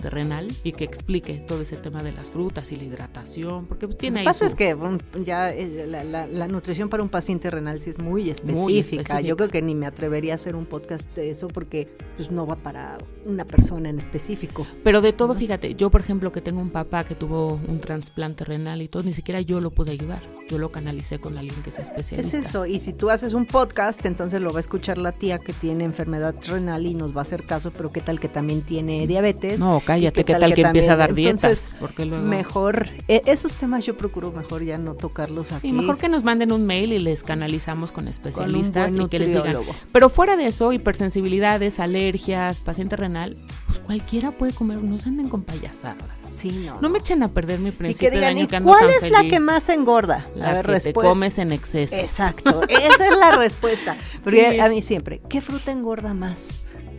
de 0.01 0.09
renal 0.09 0.47
y 0.63 0.71
que 0.73 0.83
explique 0.83 1.43
todo 1.47 1.61
ese 1.61 1.77
tema 1.77 2.03
de 2.03 2.11
las 2.11 2.31
frutas 2.31 2.71
y 2.71 2.75
la 2.75 2.83
hidratación, 2.83 3.65
porque 3.65 3.87
tiene 3.87 4.11
Lo 4.11 4.13
que 4.15 4.19
ahí 4.19 4.25
pasa 4.25 4.45
es 4.45 4.55
que 4.55 4.73
bueno, 4.73 4.97
ya 5.23 5.51
eh, 5.51 5.85
la, 5.87 6.03
la- 6.03 6.27
la 6.27 6.47
nutrición 6.47 6.89
para 6.89 7.03
un 7.03 7.09
paciente 7.09 7.49
renal 7.49 7.79
sí 7.81 7.89
es 7.89 7.99
muy 7.99 8.29
específica. 8.29 8.79
específica. 9.01 9.21
Yo 9.21 9.35
creo 9.37 9.49
que 9.49 9.61
ni 9.61 9.75
me 9.75 9.85
atrevería 9.85 10.33
a 10.33 10.35
hacer 10.35 10.55
un 10.55 10.65
podcast 10.65 11.13
de 11.15 11.29
eso 11.29 11.47
porque 11.47 11.87
pues 12.15 12.31
no 12.31 12.45
va 12.45 12.55
para 12.55 12.97
una 13.25 13.45
persona 13.45 13.89
en 13.89 13.97
específico. 13.99 14.65
Pero 14.83 15.01
de 15.01 15.13
todo, 15.13 15.35
fíjate, 15.35 15.75
yo 15.75 15.89
por 15.89 16.01
ejemplo 16.01 16.31
que 16.31 16.41
tengo 16.41 16.61
un 16.61 16.69
papá 16.69 17.03
que 17.03 17.15
tuvo 17.15 17.59
un 17.67 17.79
trasplante 17.79 18.43
renal 18.45 18.81
y 18.81 18.87
todo, 18.87 19.03
ni 19.03 19.13
siquiera 19.13 19.41
yo 19.41 19.61
lo 19.61 19.71
pude 19.71 19.91
ayudar. 19.91 20.21
Yo 20.49 20.57
lo 20.57 20.71
canalicé 20.71 21.19
con 21.19 21.37
alguien 21.37 21.61
que 21.63 21.71
sea 21.71 21.83
Es 21.83 21.89
especialista. 21.89 22.37
eso, 22.39 22.65
y 22.65 22.79
si 22.79 22.93
tú 22.93 23.09
haces 23.09 23.33
un 23.33 23.45
podcast, 23.45 24.05
entonces 24.05 24.41
lo 24.41 24.51
va 24.51 24.57
a 24.57 24.61
escuchar 24.61 24.97
la 24.97 25.11
tía 25.11 25.39
que 25.39 25.53
tiene 25.53 25.83
enfermedad 25.83 26.35
renal 26.47 26.85
y 26.85 26.93
nos 26.93 27.13
va 27.15 27.19
a 27.19 27.21
hacer 27.23 27.43
caso, 27.45 27.71
pero 27.71 27.91
qué 27.91 28.01
tal 28.01 28.19
que 28.19 28.29
también 28.29 28.61
tiene 28.61 29.05
diabetes. 29.07 29.59
No, 29.59 29.81
¿Y 29.81 29.81
cállate, 29.87 30.23
¿qué 30.23 30.33
tal 30.35 30.53
que 30.53 30.61
empieza 30.61 30.93
a 30.93 30.95
dar 30.97 31.13
dietas? 31.15 31.71
Entonces, 31.73 31.99
luego... 32.07 32.25
mejor, 32.25 32.89
e- 33.07 33.21
esos 33.25 33.55
temas 33.55 33.85
yo 33.85 33.97
procuro 33.97 34.31
mejor 34.31 34.63
ya 34.63 34.77
no 34.77 34.93
tocarlos 34.93 35.51
aquí. 35.51 35.69
Sí, 35.69 35.73
mejor 35.73 35.97
que 35.97 36.09
nos 36.09 36.23
manden 36.23 36.51
un 36.51 36.65
mail 36.65 36.93
y 36.93 36.99
les 36.99 37.23
canalizamos 37.23 37.91
con 37.91 38.07
especialistas 38.07 38.91
buen 38.93 39.05
y 39.05 39.09
que 39.09 39.19
les 39.19 39.29
digan. 39.29 39.57
Pero 39.91 40.09
fuera 40.09 40.35
de 40.37 40.45
eso, 40.47 40.71
hipersensibilidades, 40.73 41.79
alergias, 41.79 42.59
paciente 42.59 42.95
renal, 42.95 43.37
pues 43.65 43.79
cualquiera 43.79 44.31
puede 44.31 44.53
comer, 44.53 44.77
no 44.83 44.97
se 44.97 45.09
anden 45.09 45.29
con 45.29 45.41
payasadas. 45.43 46.03
Sí, 46.29 46.51
no. 46.65 46.81
No 46.81 46.89
me 46.89 46.99
echen 46.99 47.23
a 47.23 47.29
perder 47.29 47.59
mi 47.59 47.69
y 47.69 47.71
principio 47.71 48.11
que 48.11 48.19
de 48.19 48.25
año 48.25 48.43
¿y 48.43 48.47
que 48.47 48.57
ando 48.57 48.69
cuál 48.69 48.81
tan 48.81 49.03
es 49.05 49.09
la 49.11 49.19
feliz?". 49.19 49.31
que 49.33 49.39
más 49.39 49.69
engorda? 49.69 50.25
La 50.35 50.49
a 50.49 50.53
ver, 50.61 50.65
que 50.65 50.79
te 50.81 50.93
comes 50.93 51.37
en 51.39 51.53
exceso. 51.53 51.95
Exacto, 51.95 52.63
esa 52.67 53.05
es 53.07 53.17
la 53.17 53.31
respuesta. 53.37 53.95
Porque 54.25 54.51
Sí. 54.51 54.59
a 54.59 54.67
mí 54.67 54.81
siempre, 54.81 55.21
¿qué 55.29 55.39
fruta 55.39 55.71
engorda 55.71 56.13
más? 56.13 56.49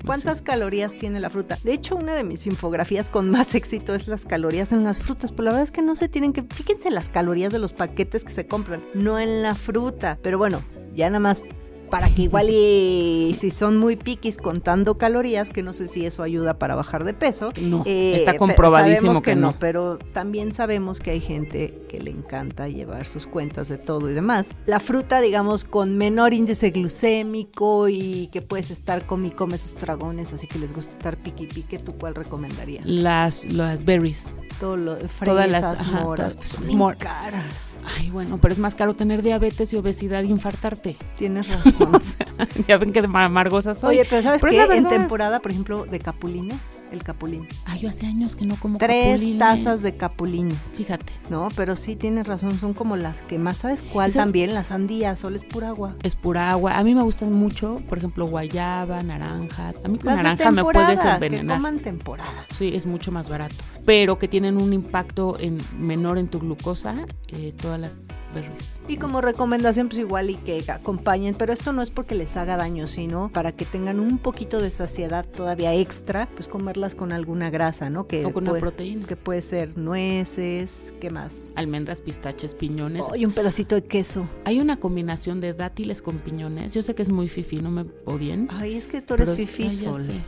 ¿Cuántas 0.09 0.41
calorías 0.41 0.95
tiene 0.95 1.21
la 1.21 1.29
fruta? 1.29 1.59
De 1.63 1.75
hecho, 1.75 1.95
una 1.95 2.15
de 2.15 2.25
mis 2.25 2.47
infografías 2.47 3.11
con 3.11 3.29
más 3.29 3.55
éxito 3.55 3.95
es 3.95 4.09
las 4.09 4.25
calorías 4.25 4.73
en 4.73 4.83
las 4.83 4.99
frutas, 4.99 5.33
pero 5.33 5.45
la 5.45 5.51
verdad 5.51 5.65
es 5.65 5.71
que 5.71 5.83
no 5.83 5.97
se 5.97 6.09
tienen 6.09 6.33
que... 6.33 6.43
Fíjense 6.43 6.91
las 6.91 7.11
calorías 7.11 7.53
de 7.53 7.59
los 7.59 7.75
paquetes 7.75 8.25
que 8.25 8.33
se 8.33 8.47
compran, 8.47 8.83
no 8.95 9.19
en 9.19 9.43
la 9.43 9.55
fruta. 9.55 10.19
Pero 10.23 10.39
bueno, 10.39 10.63
ya 10.95 11.11
nada 11.11 11.21
más 11.21 11.43
para 11.91 12.09
que 12.09 12.23
igual 12.23 12.49
y 12.51 13.35
si 13.39 13.51
son 13.51 13.79
muy 13.79 13.97
piquis 13.97 14.37
contando 14.37 14.99
calorías, 14.99 15.51
que 15.51 15.63
no 15.63 15.73
sé 15.73 15.87
si 15.87 16.07
eso 16.07 16.23
ayuda 16.23 16.59
para 16.59 16.75
bajar 16.75 17.05
de 17.05 17.15
peso. 17.15 17.51
No, 17.61 17.83
eh, 17.87 18.15
está 18.17 18.37
comprobadísimo 18.37 19.15
sabemos 19.15 19.23
que 19.23 19.37
no. 19.37 19.59
Pero 19.59 19.99
también 20.13 20.53
sabemos 20.53 21.01
que 21.01 21.11
hay 21.11 21.21
gente 21.21 21.83
que 21.89 22.01
le 22.01 22.11
encanta 22.11 22.69
llevar 22.69 23.07
sus 23.07 23.27
cuentas 23.27 23.69
de 23.69 23.79
todo 23.79 24.11
y 24.11 24.15
demás. 24.15 24.51
La 24.67 24.81
fruta, 24.81 25.21
digamos, 25.21 25.65
con 25.65 25.97
menor 25.97 26.35
índice 26.35 26.71
glucémico 26.71 27.89
y 27.89 28.29
que 28.33 28.43
puedes 28.43 28.71
estar 28.71 29.07
come 29.07 29.29
y 29.29 29.31
come 29.31 29.59
sus 29.59 29.75
dragones, 29.75 30.33
así 30.33 30.47
que 30.47 30.59
les 30.59 30.73
gusta 30.73 30.93
estar 30.93 31.17
piqui 31.17 31.47
pique, 31.47 31.79
¿tú 31.79 31.95
cuál 31.95 32.15
recomendarías? 32.15 32.85
Las, 32.85 33.45
las 33.45 33.85
berries. 33.85 34.27
Todo 34.61 34.77
lo, 34.77 34.97
fresas, 34.97 35.25
Todas 35.25 35.49
las- 35.51 35.81
ajá, 35.81 36.01
moras, 36.05 36.35
todas- 36.37 36.57
pues 36.57 36.71
mor- 36.73 36.97
caras. 36.97 37.77
Ay, 37.97 38.11
bueno, 38.11 38.39
pero 38.39 38.53
es 38.53 38.59
más 38.59 38.75
caro 38.75 38.93
tener 38.95 39.23
diabetes 39.23 39.73
y 39.73 39.77
obesidad 39.77 40.23
y 40.25 40.31
infartarte. 40.31 40.97
Tienes 41.17 41.47
razón. 41.65 41.95
O 41.95 42.01
sea, 42.01 42.27
ya 42.67 42.77
ven 42.77 42.93
que 42.93 42.99
amargosa 42.99 43.75
soy. 43.75 43.99
Oye, 43.99 44.07
pero 44.11 44.23
¿sabes 44.23 44.41
Pero 44.43 44.69
qué? 44.69 44.77
En 44.77 44.89
temporada, 44.89 45.39
por 45.41 45.53
ejemplo, 45.53 45.85
de 45.87 45.99
capulines, 46.01 46.77
el 46.91 47.03
capulín. 47.05 47.47
Ay, 47.67 47.81
yo 47.81 47.89
hace 47.89 48.07
años 48.07 48.35
que 48.35 48.47
no 48.47 48.57
como 48.57 48.79
Tres 48.79 49.13
capulines. 49.15 49.39
tazas 49.39 49.83
de 49.83 49.97
capulines. 49.97 50.59
Fíjate. 50.77 51.13
No, 51.31 51.49
pero 51.55 51.77
sí 51.77 51.95
tienes 51.97 52.27
razón, 52.27 52.59
son 52.59 52.75
como 52.75 52.97
las 52.97 53.23
que 53.23 53.39
más, 53.39 53.59
¿sabes 53.59 53.83
cuál 53.83 54.11
Esa- 54.11 54.21
también? 54.21 54.55
Las 54.55 54.69
sandías, 54.69 55.19
solo 55.21 55.37
es 55.37 55.45
pura 55.45 55.69
agua. 55.69 55.95
es 56.03 56.15
pura 56.17 56.51
agua. 56.51 56.77
A 56.79 56.83
mí 56.85 56.95
me 56.95 57.03
gustan 57.03 57.33
mucho, 57.33 57.81
por 57.89 57.99
ejemplo, 57.99 58.27
guayaba, 58.27 59.03
naranja. 59.03 59.73
A 59.85 59.89
mí 59.89 59.99
con 59.99 60.07
Las 60.07 60.17
de 60.17 60.23
naranja 60.25 60.51
me 60.51 60.63
puedes 60.65 61.01
Que 61.01 61.09
envenenar. 61.09 61.57
coman 61.59 61.79
temporada. 61.79 62.45
Sí, 62.49 62.73
es 62.75 62.87
mucho 62.87 63.13
más 63.13 63.29
barato. 63.29 63.55
Pero 63.87 64.19
que 64.19 64.29
tienen 64.49 64.63
un 64.63 64.73
impacto 64.73 65.37
en, 65.39 65.59
menor 65.79 66.17
en 66.17 66.29
tu 66.29 66.39
glucosa, 66.39 67.05
eh, 67.29 67.53
todas 67.61 67.79
las 67.79 67.99
berries. 68.35 68.81
Y 68.89 68.97
como 68.97 69.21
recomendación, 69.21 69.89
pues 69.89 69.99
igual 69.99 70.31
y 70.31 70.37
que 70.37 70.65
acompañen, 70.71 71.35
pero 71.35 71.53
esto 71.53 71.75
no 71.75 71.83
es 71.83 71.91
porque 71.91 72.15
les 72.15 72.37
haga 72.39 72.57
daño, 72.57 72.87
sino 72.87 73.29
para 73.31 73.53
que 73.53 73.67
tengan 73.67 74.01
un 74.01 74.19
poquito 74.19 74.63
de 74.63 74.71
saciedad 74.71 75.27
todavía 75.27 75.75
extra, 75.75 76.29
pues 76.35 76.49
comerlas 76.49 76.95
con 76.95 77.13
alguna 77.13 77.51
grasa, 77.51 77.91
¿no? 77.91 78.07
Que 78.07 78.25
O 78.25 78.33
con 78.33 78.49
una 78.49 78.59
proteína. 78.59 79.07
Que 79.07 79.17
puede 79.17 79.43
ser 79.43 79.77
nueces, 79.77 80.95
¿qué 80.99 81.11
más? 81.11 81.53
Almendras, 81.55 82.01
pistaches, 82.01 82.55
piñones. 82.55 83.05
Oh, 83.11 83.17
y 83.17 83.27
un 83.27 83.33
pedacito 83.33 83.75
de 83.75 83.85
queso. 83.85 84.27
Hay 84.47 84.61
una 84.61 84.79
combinación 84.79 85.43
de 85.43 85.53
dátiles 85.53 86.01
con 86.01 86.19
piñones. 86.19 86.73
Yo 86.73 86.81
sé 86.81 86.95
que 86.95 87.03
es 87.03 87.11
muy 87.11 87.29
fifi, 87.29 87.59
no 87.59 87.71
me 87.71 87.85
odien. 88.07 88.49
Ay, 88.51 88.77
es 88.77 88.87
que 88.87 89.03
tú 89.03 89.15
eres 89.15 89.31
fifí, 89.31 89.65
ay, 89.65 90.25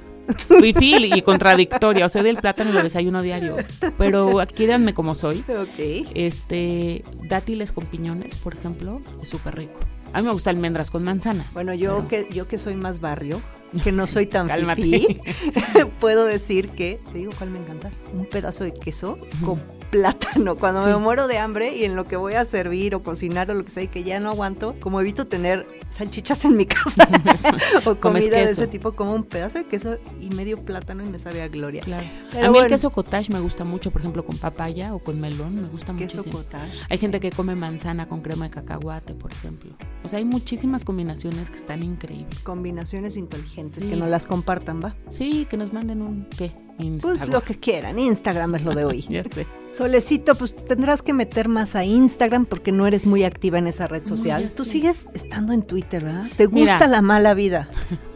Fifi 0.61 1.13
y 1.15 1.23
contradictoria. 1.23 2.07
O 2.07 2.09
sea, 2.09 2.23
del 2.23 2.37
plátano 2.37 2.71
y 2.71 2.73
lo 2.73 2.83
desayuno 2.83 3.23
diario. 3.23 3.57
Pero 3.99 4.41
quídanme 4.55 4.95
como 4.95 5.15
soy. 5.15 5.45
Ok. 5.49 6.09
Este, 6.15 7.05
dátiles 7.25 7.73
con 7.73 7.87
piñones, 7.87 8.37
por 8.37 8.55
ejemplo, 8.55 9.01
es 9.23 9.29
súper 9.29 9.57
rico. 9.57 9.79
A 10.13 10.21
mí 10.21 10.27
me 10.27 10.33
gusta 10.33 10.51
almendras 10.51 10.91
con 10.91 11.05
manzanas. 11.05 11.53
Bueno, 11.55 11.73
yo 11.73 12.05
pero- 12.09 12.27
que 12.29 12.35
yo 12.35 12.49
que 12.49 12.59
soy 12.59 12.75
más 12.75 13.01
barrio, 13.01 13.41
que 13.85 13.93
no 13.93 14.07
soy 14.07 14.27
tan 14.27 14.49
fifí, 14.75 15.21
puedo 16.01 16.25
decir 16.25 16.71
que, 16.71 16.99
te 17.13 17.19
digo 17.19 17.33
cuál 17.39 17.51
me 17.51 17.59
encanta, 17.59 17.91
un 18.13 18.27
pedazo 18.27 18.65
de 18.65 18.73
queso 18.75 19.19
con 19.45 19.61
plátano. 19.91 20.57
Cuando 20.57 20.85
me 20.87 20.93
Sí. 20.95 20.99
muero 20.99 21.27
de 21.27 21.39
hambre 21.39 21.77
y 21.77 21.85
en 21.85 21.97
lo 21.97 22.05
que 22.05 22.17
voy 22.17 22.35
a 22.35 22.45
servir 22.45 22.95
o 22.95 23.03
cocinar 23.03 23.51
o 23.51 23.55
lo 23.55 23.65
que 23.65 23.71
sea 23.71 23.83
y 23.83 23.89
que 23.89 24.05
ya 24.05 24.21
no 24.21 24.31
aguanto, 24.31 24.75
como 24.81 25.01
evito 25.01 25.27
tener 25.27 25.67
salchichas 25.91 26.45
en 26.45 26.57
mi 26.57 26.67
casa 26.67 27.09
o 27.87 27.97
comida 27.97 28.37
de 28.39 28.51
ese 28.51 28.67
tipo, 28.67 28.93
como 28.93 29.15
un 29.15 29.25
pedazo 29.25 29.59
de 29.59 29.65
queso 29.65 29.97
y 30.21 30.31
medio 30.31 30.57
plátano 30.65 31.05
y 31.05 31.09
me 31.09 31.19
sabe 31.19 31.43
a 31.43 31.49
gloria. 31.49 31.83
Claro. 31.83 32.07
Pero 32.31 32.39
a 32.39 32.49
mí 32.49 32.49
bueno. 32.51 32.67
el 32.67 32.73
queso 32.73 32.91
cottage 32.91 33.33
me 33.33 33.41
gusta 33.41 33.65
mucho, 33.65 33.91
por 33.91 34.01
ejemplo, 34.01 34.25
con 34.25 34.37
papaya 34.39 34.95
o 34.95 34.99
con 35.01 35.21
melón, 35.21 35.61
me 35.61 35.69
gusta 35.69 35.95
Queso 35.97 36.19
muchísimo. 36.19 36.39
cottage. 36.45 36.79
Hay 36.89 36.99
gente 36.99 37.21
que 37.21 37.31
come 37.31 37.55
manzana 37.55 38.09
con 38.09 38.23
crema 38.23 38.45
de 38.47 38.51
cacahuate, 38.51 39.15
por 39.15 39.33
ejemplo. 39.33 39.73
O 40.05 40.09
sea, 40.09 40.19
hay 40.19 40.25
muchísimas 40.25 40.85
combinaciones 40.85 41.51
que 41.51 41.57
están 41.57 41.83
increíbles. 41.83 42.39
Combinaciones 42.41 43.17
inteligentes, 43.17 43.85
Sí. 43.85 43.91
que 43.91 43.97
no 43.97 44.07
las 44.07 44.27
compartan, 44.27 44.81
¿va? 44.83 44.95
Sí, 45.09 45.47
que 45.51 45.57
nos 45.57 45.73
manden 45.73 46.03
un 46.03 46.27
¿qué? 46.37 46.53
Instagram. 46.81 47.19
Pues 47.19 47.31
lo 47.31 47.43
que 47.43 47.59
quieran, 47.59 47.99
Instagram 47.99 48.55
es 48.57 48.65
lo 48.65 48.75
de 48.75 48.85
hoy. 48.85 49.07
Ya 49.09 49.25
sé. 49.25 49.47
Solecito, 49.75 50.35
pues 50.35 50.55
tendrás 50.55 51.03
que 51.03 51.13
meter 51.13 51.49
más 51.49 51.77
a 51.77 51.85
Instagram 51.85 52.47
porque 52.47 52.73
no 52.73 52.87
eres 52.87 53.07
muy 53.07 53.25
activa 53.25 53.59
en 53.59 53.67
esa 53.67 53.87
red 53.87 54.07
social. 54.07 54.51
Tú 54.57 54.65
sé. 54.65 54.73
sigues 54.73 55.09
estando 55.15 55.53
en 55.53 55.63
Twitter, 55.63 56.05
¿verdad? 56.05 56.27
Te 56.37 56.49
Mira. 56.49 56.73
gusta 56.73 56.89
la 56.89 57.03
mala 57.03 57.35
vida. 57.35 57.69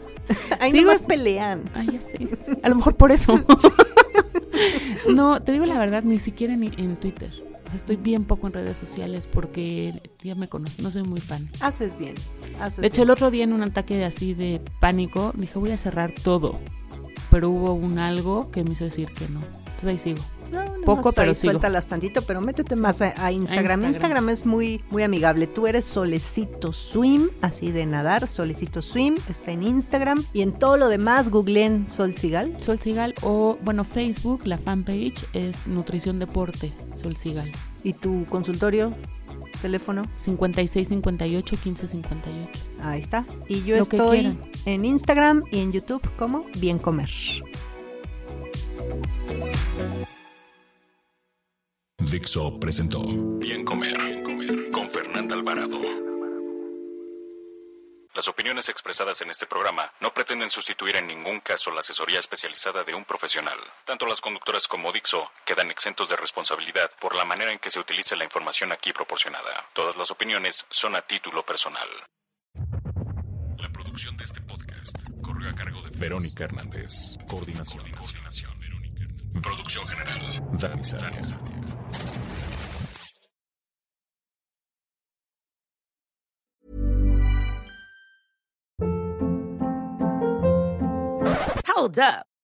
Ahí 0.59 0.71
Sigo 0.71 0.87
nomás 0.87 1.03
pelean. 1.03 1.63
Ay, 1.73 1.89
ya 1.93 2.01
sé. 2.01 2.17
A 2.63 2.69
lo 2.69 2.75
mejor 2.75 2.95
por 2.95 3.11
eso. 3.11 3.39
no, 5.13 5.39
te 5.41 5.51
digo 5.51 5.65
la 5.65 5.77
verdad, 5.77 6.03
ni 6.03 6.19
siquiera 6.19 6.53
en, 6.53 6.63
en 6.63 6.95
Twitter. 6.97 7.31
O 7.65 7.69
sea, 7.69 7.77
estoy 7.79 7.95
bien 7.95 8.25
poco 8.25 8.47
en 8.47 8.53
redes 8.53 8.77
sociales 8.77 9.27
porque 9.27 10.01
ya 10.23 10.35
me 10.35 10.47
conocen, 10.47 10.83
no 10.83 10.91
soy 10.91 11.03
muy 11.03 11.19
fan. 11.19 11.49
Haces 11.61 11.97
bien. 11.97 12.13
Haces 12.59 12.81
De 12.81 12.87
hecho, 12.87 13.03
el 13.03 13.09
otro 13.09 13.31
día 13.31 13.43
en 13.43 13.53
un 13.53 13.63
ataque 13.63 13.95
de 13.95 14.05
así 14.05 14.33
de 14.35 14.61
pánico, 14.79 15.31
dije 15.35 15.57
voy 15.57 15.71
a 15.71 15.77
cerrar 15.77 16.11
todo. 16.11 16.59
Pero 17.35 17.49
hubo 17.49 17.73
un 17.73 17.99
algo 17.99 18.49
que 18.49 18.63
me 18.63 18.71
hizo 18.71 18.85
decir 18.85 19.09
que 19.09 19.27
no. 19.27 19.41
Entonces 19.41 19.89
ahí 19.89 19.97
sigo. 19.97 20.23
No, 20.53 20.63
poco, 20.85 21.11
pero 21.11 21.31
ahí 21.31 21.35
sigo. 21.35 21.51
Suéltalas 21.51 21.85
tantito, 21.85 22.21
pero 22.21 22.39
métete 22.39 22.77
más 22.77 23.01
a, 23.01 23.07
a 23.07 23.29
Instagram. 23.33 23.83
A 23.83 23.87
Instagram. 23.89 23.89
Instagram. 23.89 24.29
es 24.29 24.45
muy, 24.45 24.81
muy 24.89 25.03
amigable. 25.03 25.45
Tú 25.45 25.67
eres 25.67 25.83
Solecito 25.83 26.71
Swim, 26.71 27.27
así 27.41 27.73
de 27.73 27.85
nadar. 27.85 28.29
Solecito 28.29 28.81
Swim 28.81 29.17
está 29.29 29.51
en 29.51 29.63
Instagram. 29.63 30.23
Y 30.31 30.43
en 30.43 30.53
todo 30.53 30.77
lo 30.77 30.87
demás, 30.87 31.29
googleen 31.29 31.89
Sol 31.89 32.15
Sigal. 32.15 32.55
Sol 32.63 32.79
Sigal 32.79 33.13
o, 33.21 33.57
bueno, 33.65 33.83
Facebook, 33.83 34.45
la 34.45 34.57
fanpage 34.57 35.25
es 35.33 35.67
Nutrición 35.67 36.19
Deporte, 36.19 36.71
Sol 36.93 37.17
Sigal. 37.17 37.51
Y 37.83 37.91
tu 37.91 38.25
consultorio, 38.27 38.93
teléfono. 39.61 40.03
5658 40.19 41.55
1558. 41.65 42.59
Ahí 42.81 43.01
está. 43.01 43.25
Y 43.49 43.61
yo 43.65 43.75
Lo 43.75 43.81
estoy. 43.81 44.37
En 44.65 44.85
Instagram 44.85 45.43
y 45.51 45.61
en 45.61 45.71
YouTube 45.71 46.07
como 46.17 46.45
Bien 46.57 46.79
Comer. 46.79 47.09
Dixo 51.99 52.59
presentó 52.59 53.03
Bien 53.39 53.65
Comer, 53.65 54.23
con 54.71 54.89
Fernanda 54.89 55.35
Alvarado. 55.35 55.79
Las 58.15 58.29
opiniones 58.29 58.69
expresadas 58.69 59.21
en 59.21 59.29
este 59.29 59.45
programa 59.45 59.91
no 59.99 60.13
pretenden 60.13 60.49
sustituir 60.49 60.95
en 60.95 61.07
ningún 61.07 61.41
caso 61.41 61.71
la 61.71 61.81
asesoría 61.81 62.19
especializada 62.19 62.85
de 62.85 62.95
un 62.95 63.03
profesional. 63.03 63.59
Tanto 63.83 64.05
las 64.05 64.21
conductoras 64.21 64.69
como 64.69 64.93
Dixo 64.93 65.29
quedan 65.45 65.69
exentos 65.69 66.07
de 66.07 66.15
responsabilidad 66.15 66.89
por 67.01 67.15
la 67.15 67.25
manera 67.25 67.51
en 67.51 67.59
que 67.59 67.69
se 67.69 67.81
utilice 67.81 68.15
la 68.15 68.23
información 68.23 68.71
aquí 68.71 68.93
proporcionada. 68.93 69.69
Todas 69.73 69.97
las 69.97 70.11
opiniones 70.11 70.65
son 70.69 70.95
a 70.95 71.01
título 71.01 71.45
personal. 71.45 71.89
La 73.57 73.69
producción 73.73 74.15
de 74.15 74.23
este 74.23 74.39
podcast 74.39 74.95
corrió 75.21 75.49
a 75.49 75.53
cargo 75.53 75.81
de 75.81 75.91
Verónica 76.05 76.43
Hernández. 76.43 77.17
Coordinación. 77.27 77.83
Coordinación. 77.97 78.51
Verónica 78.59 79.03
Hernández. 79.05 79.41
Producción 79.41 79.87
general. 79.87 80.21
Dani 80.59 80.83
Sánchez. 80.83 81.33
Hold 91.75 91.97
up. 91.97 92.34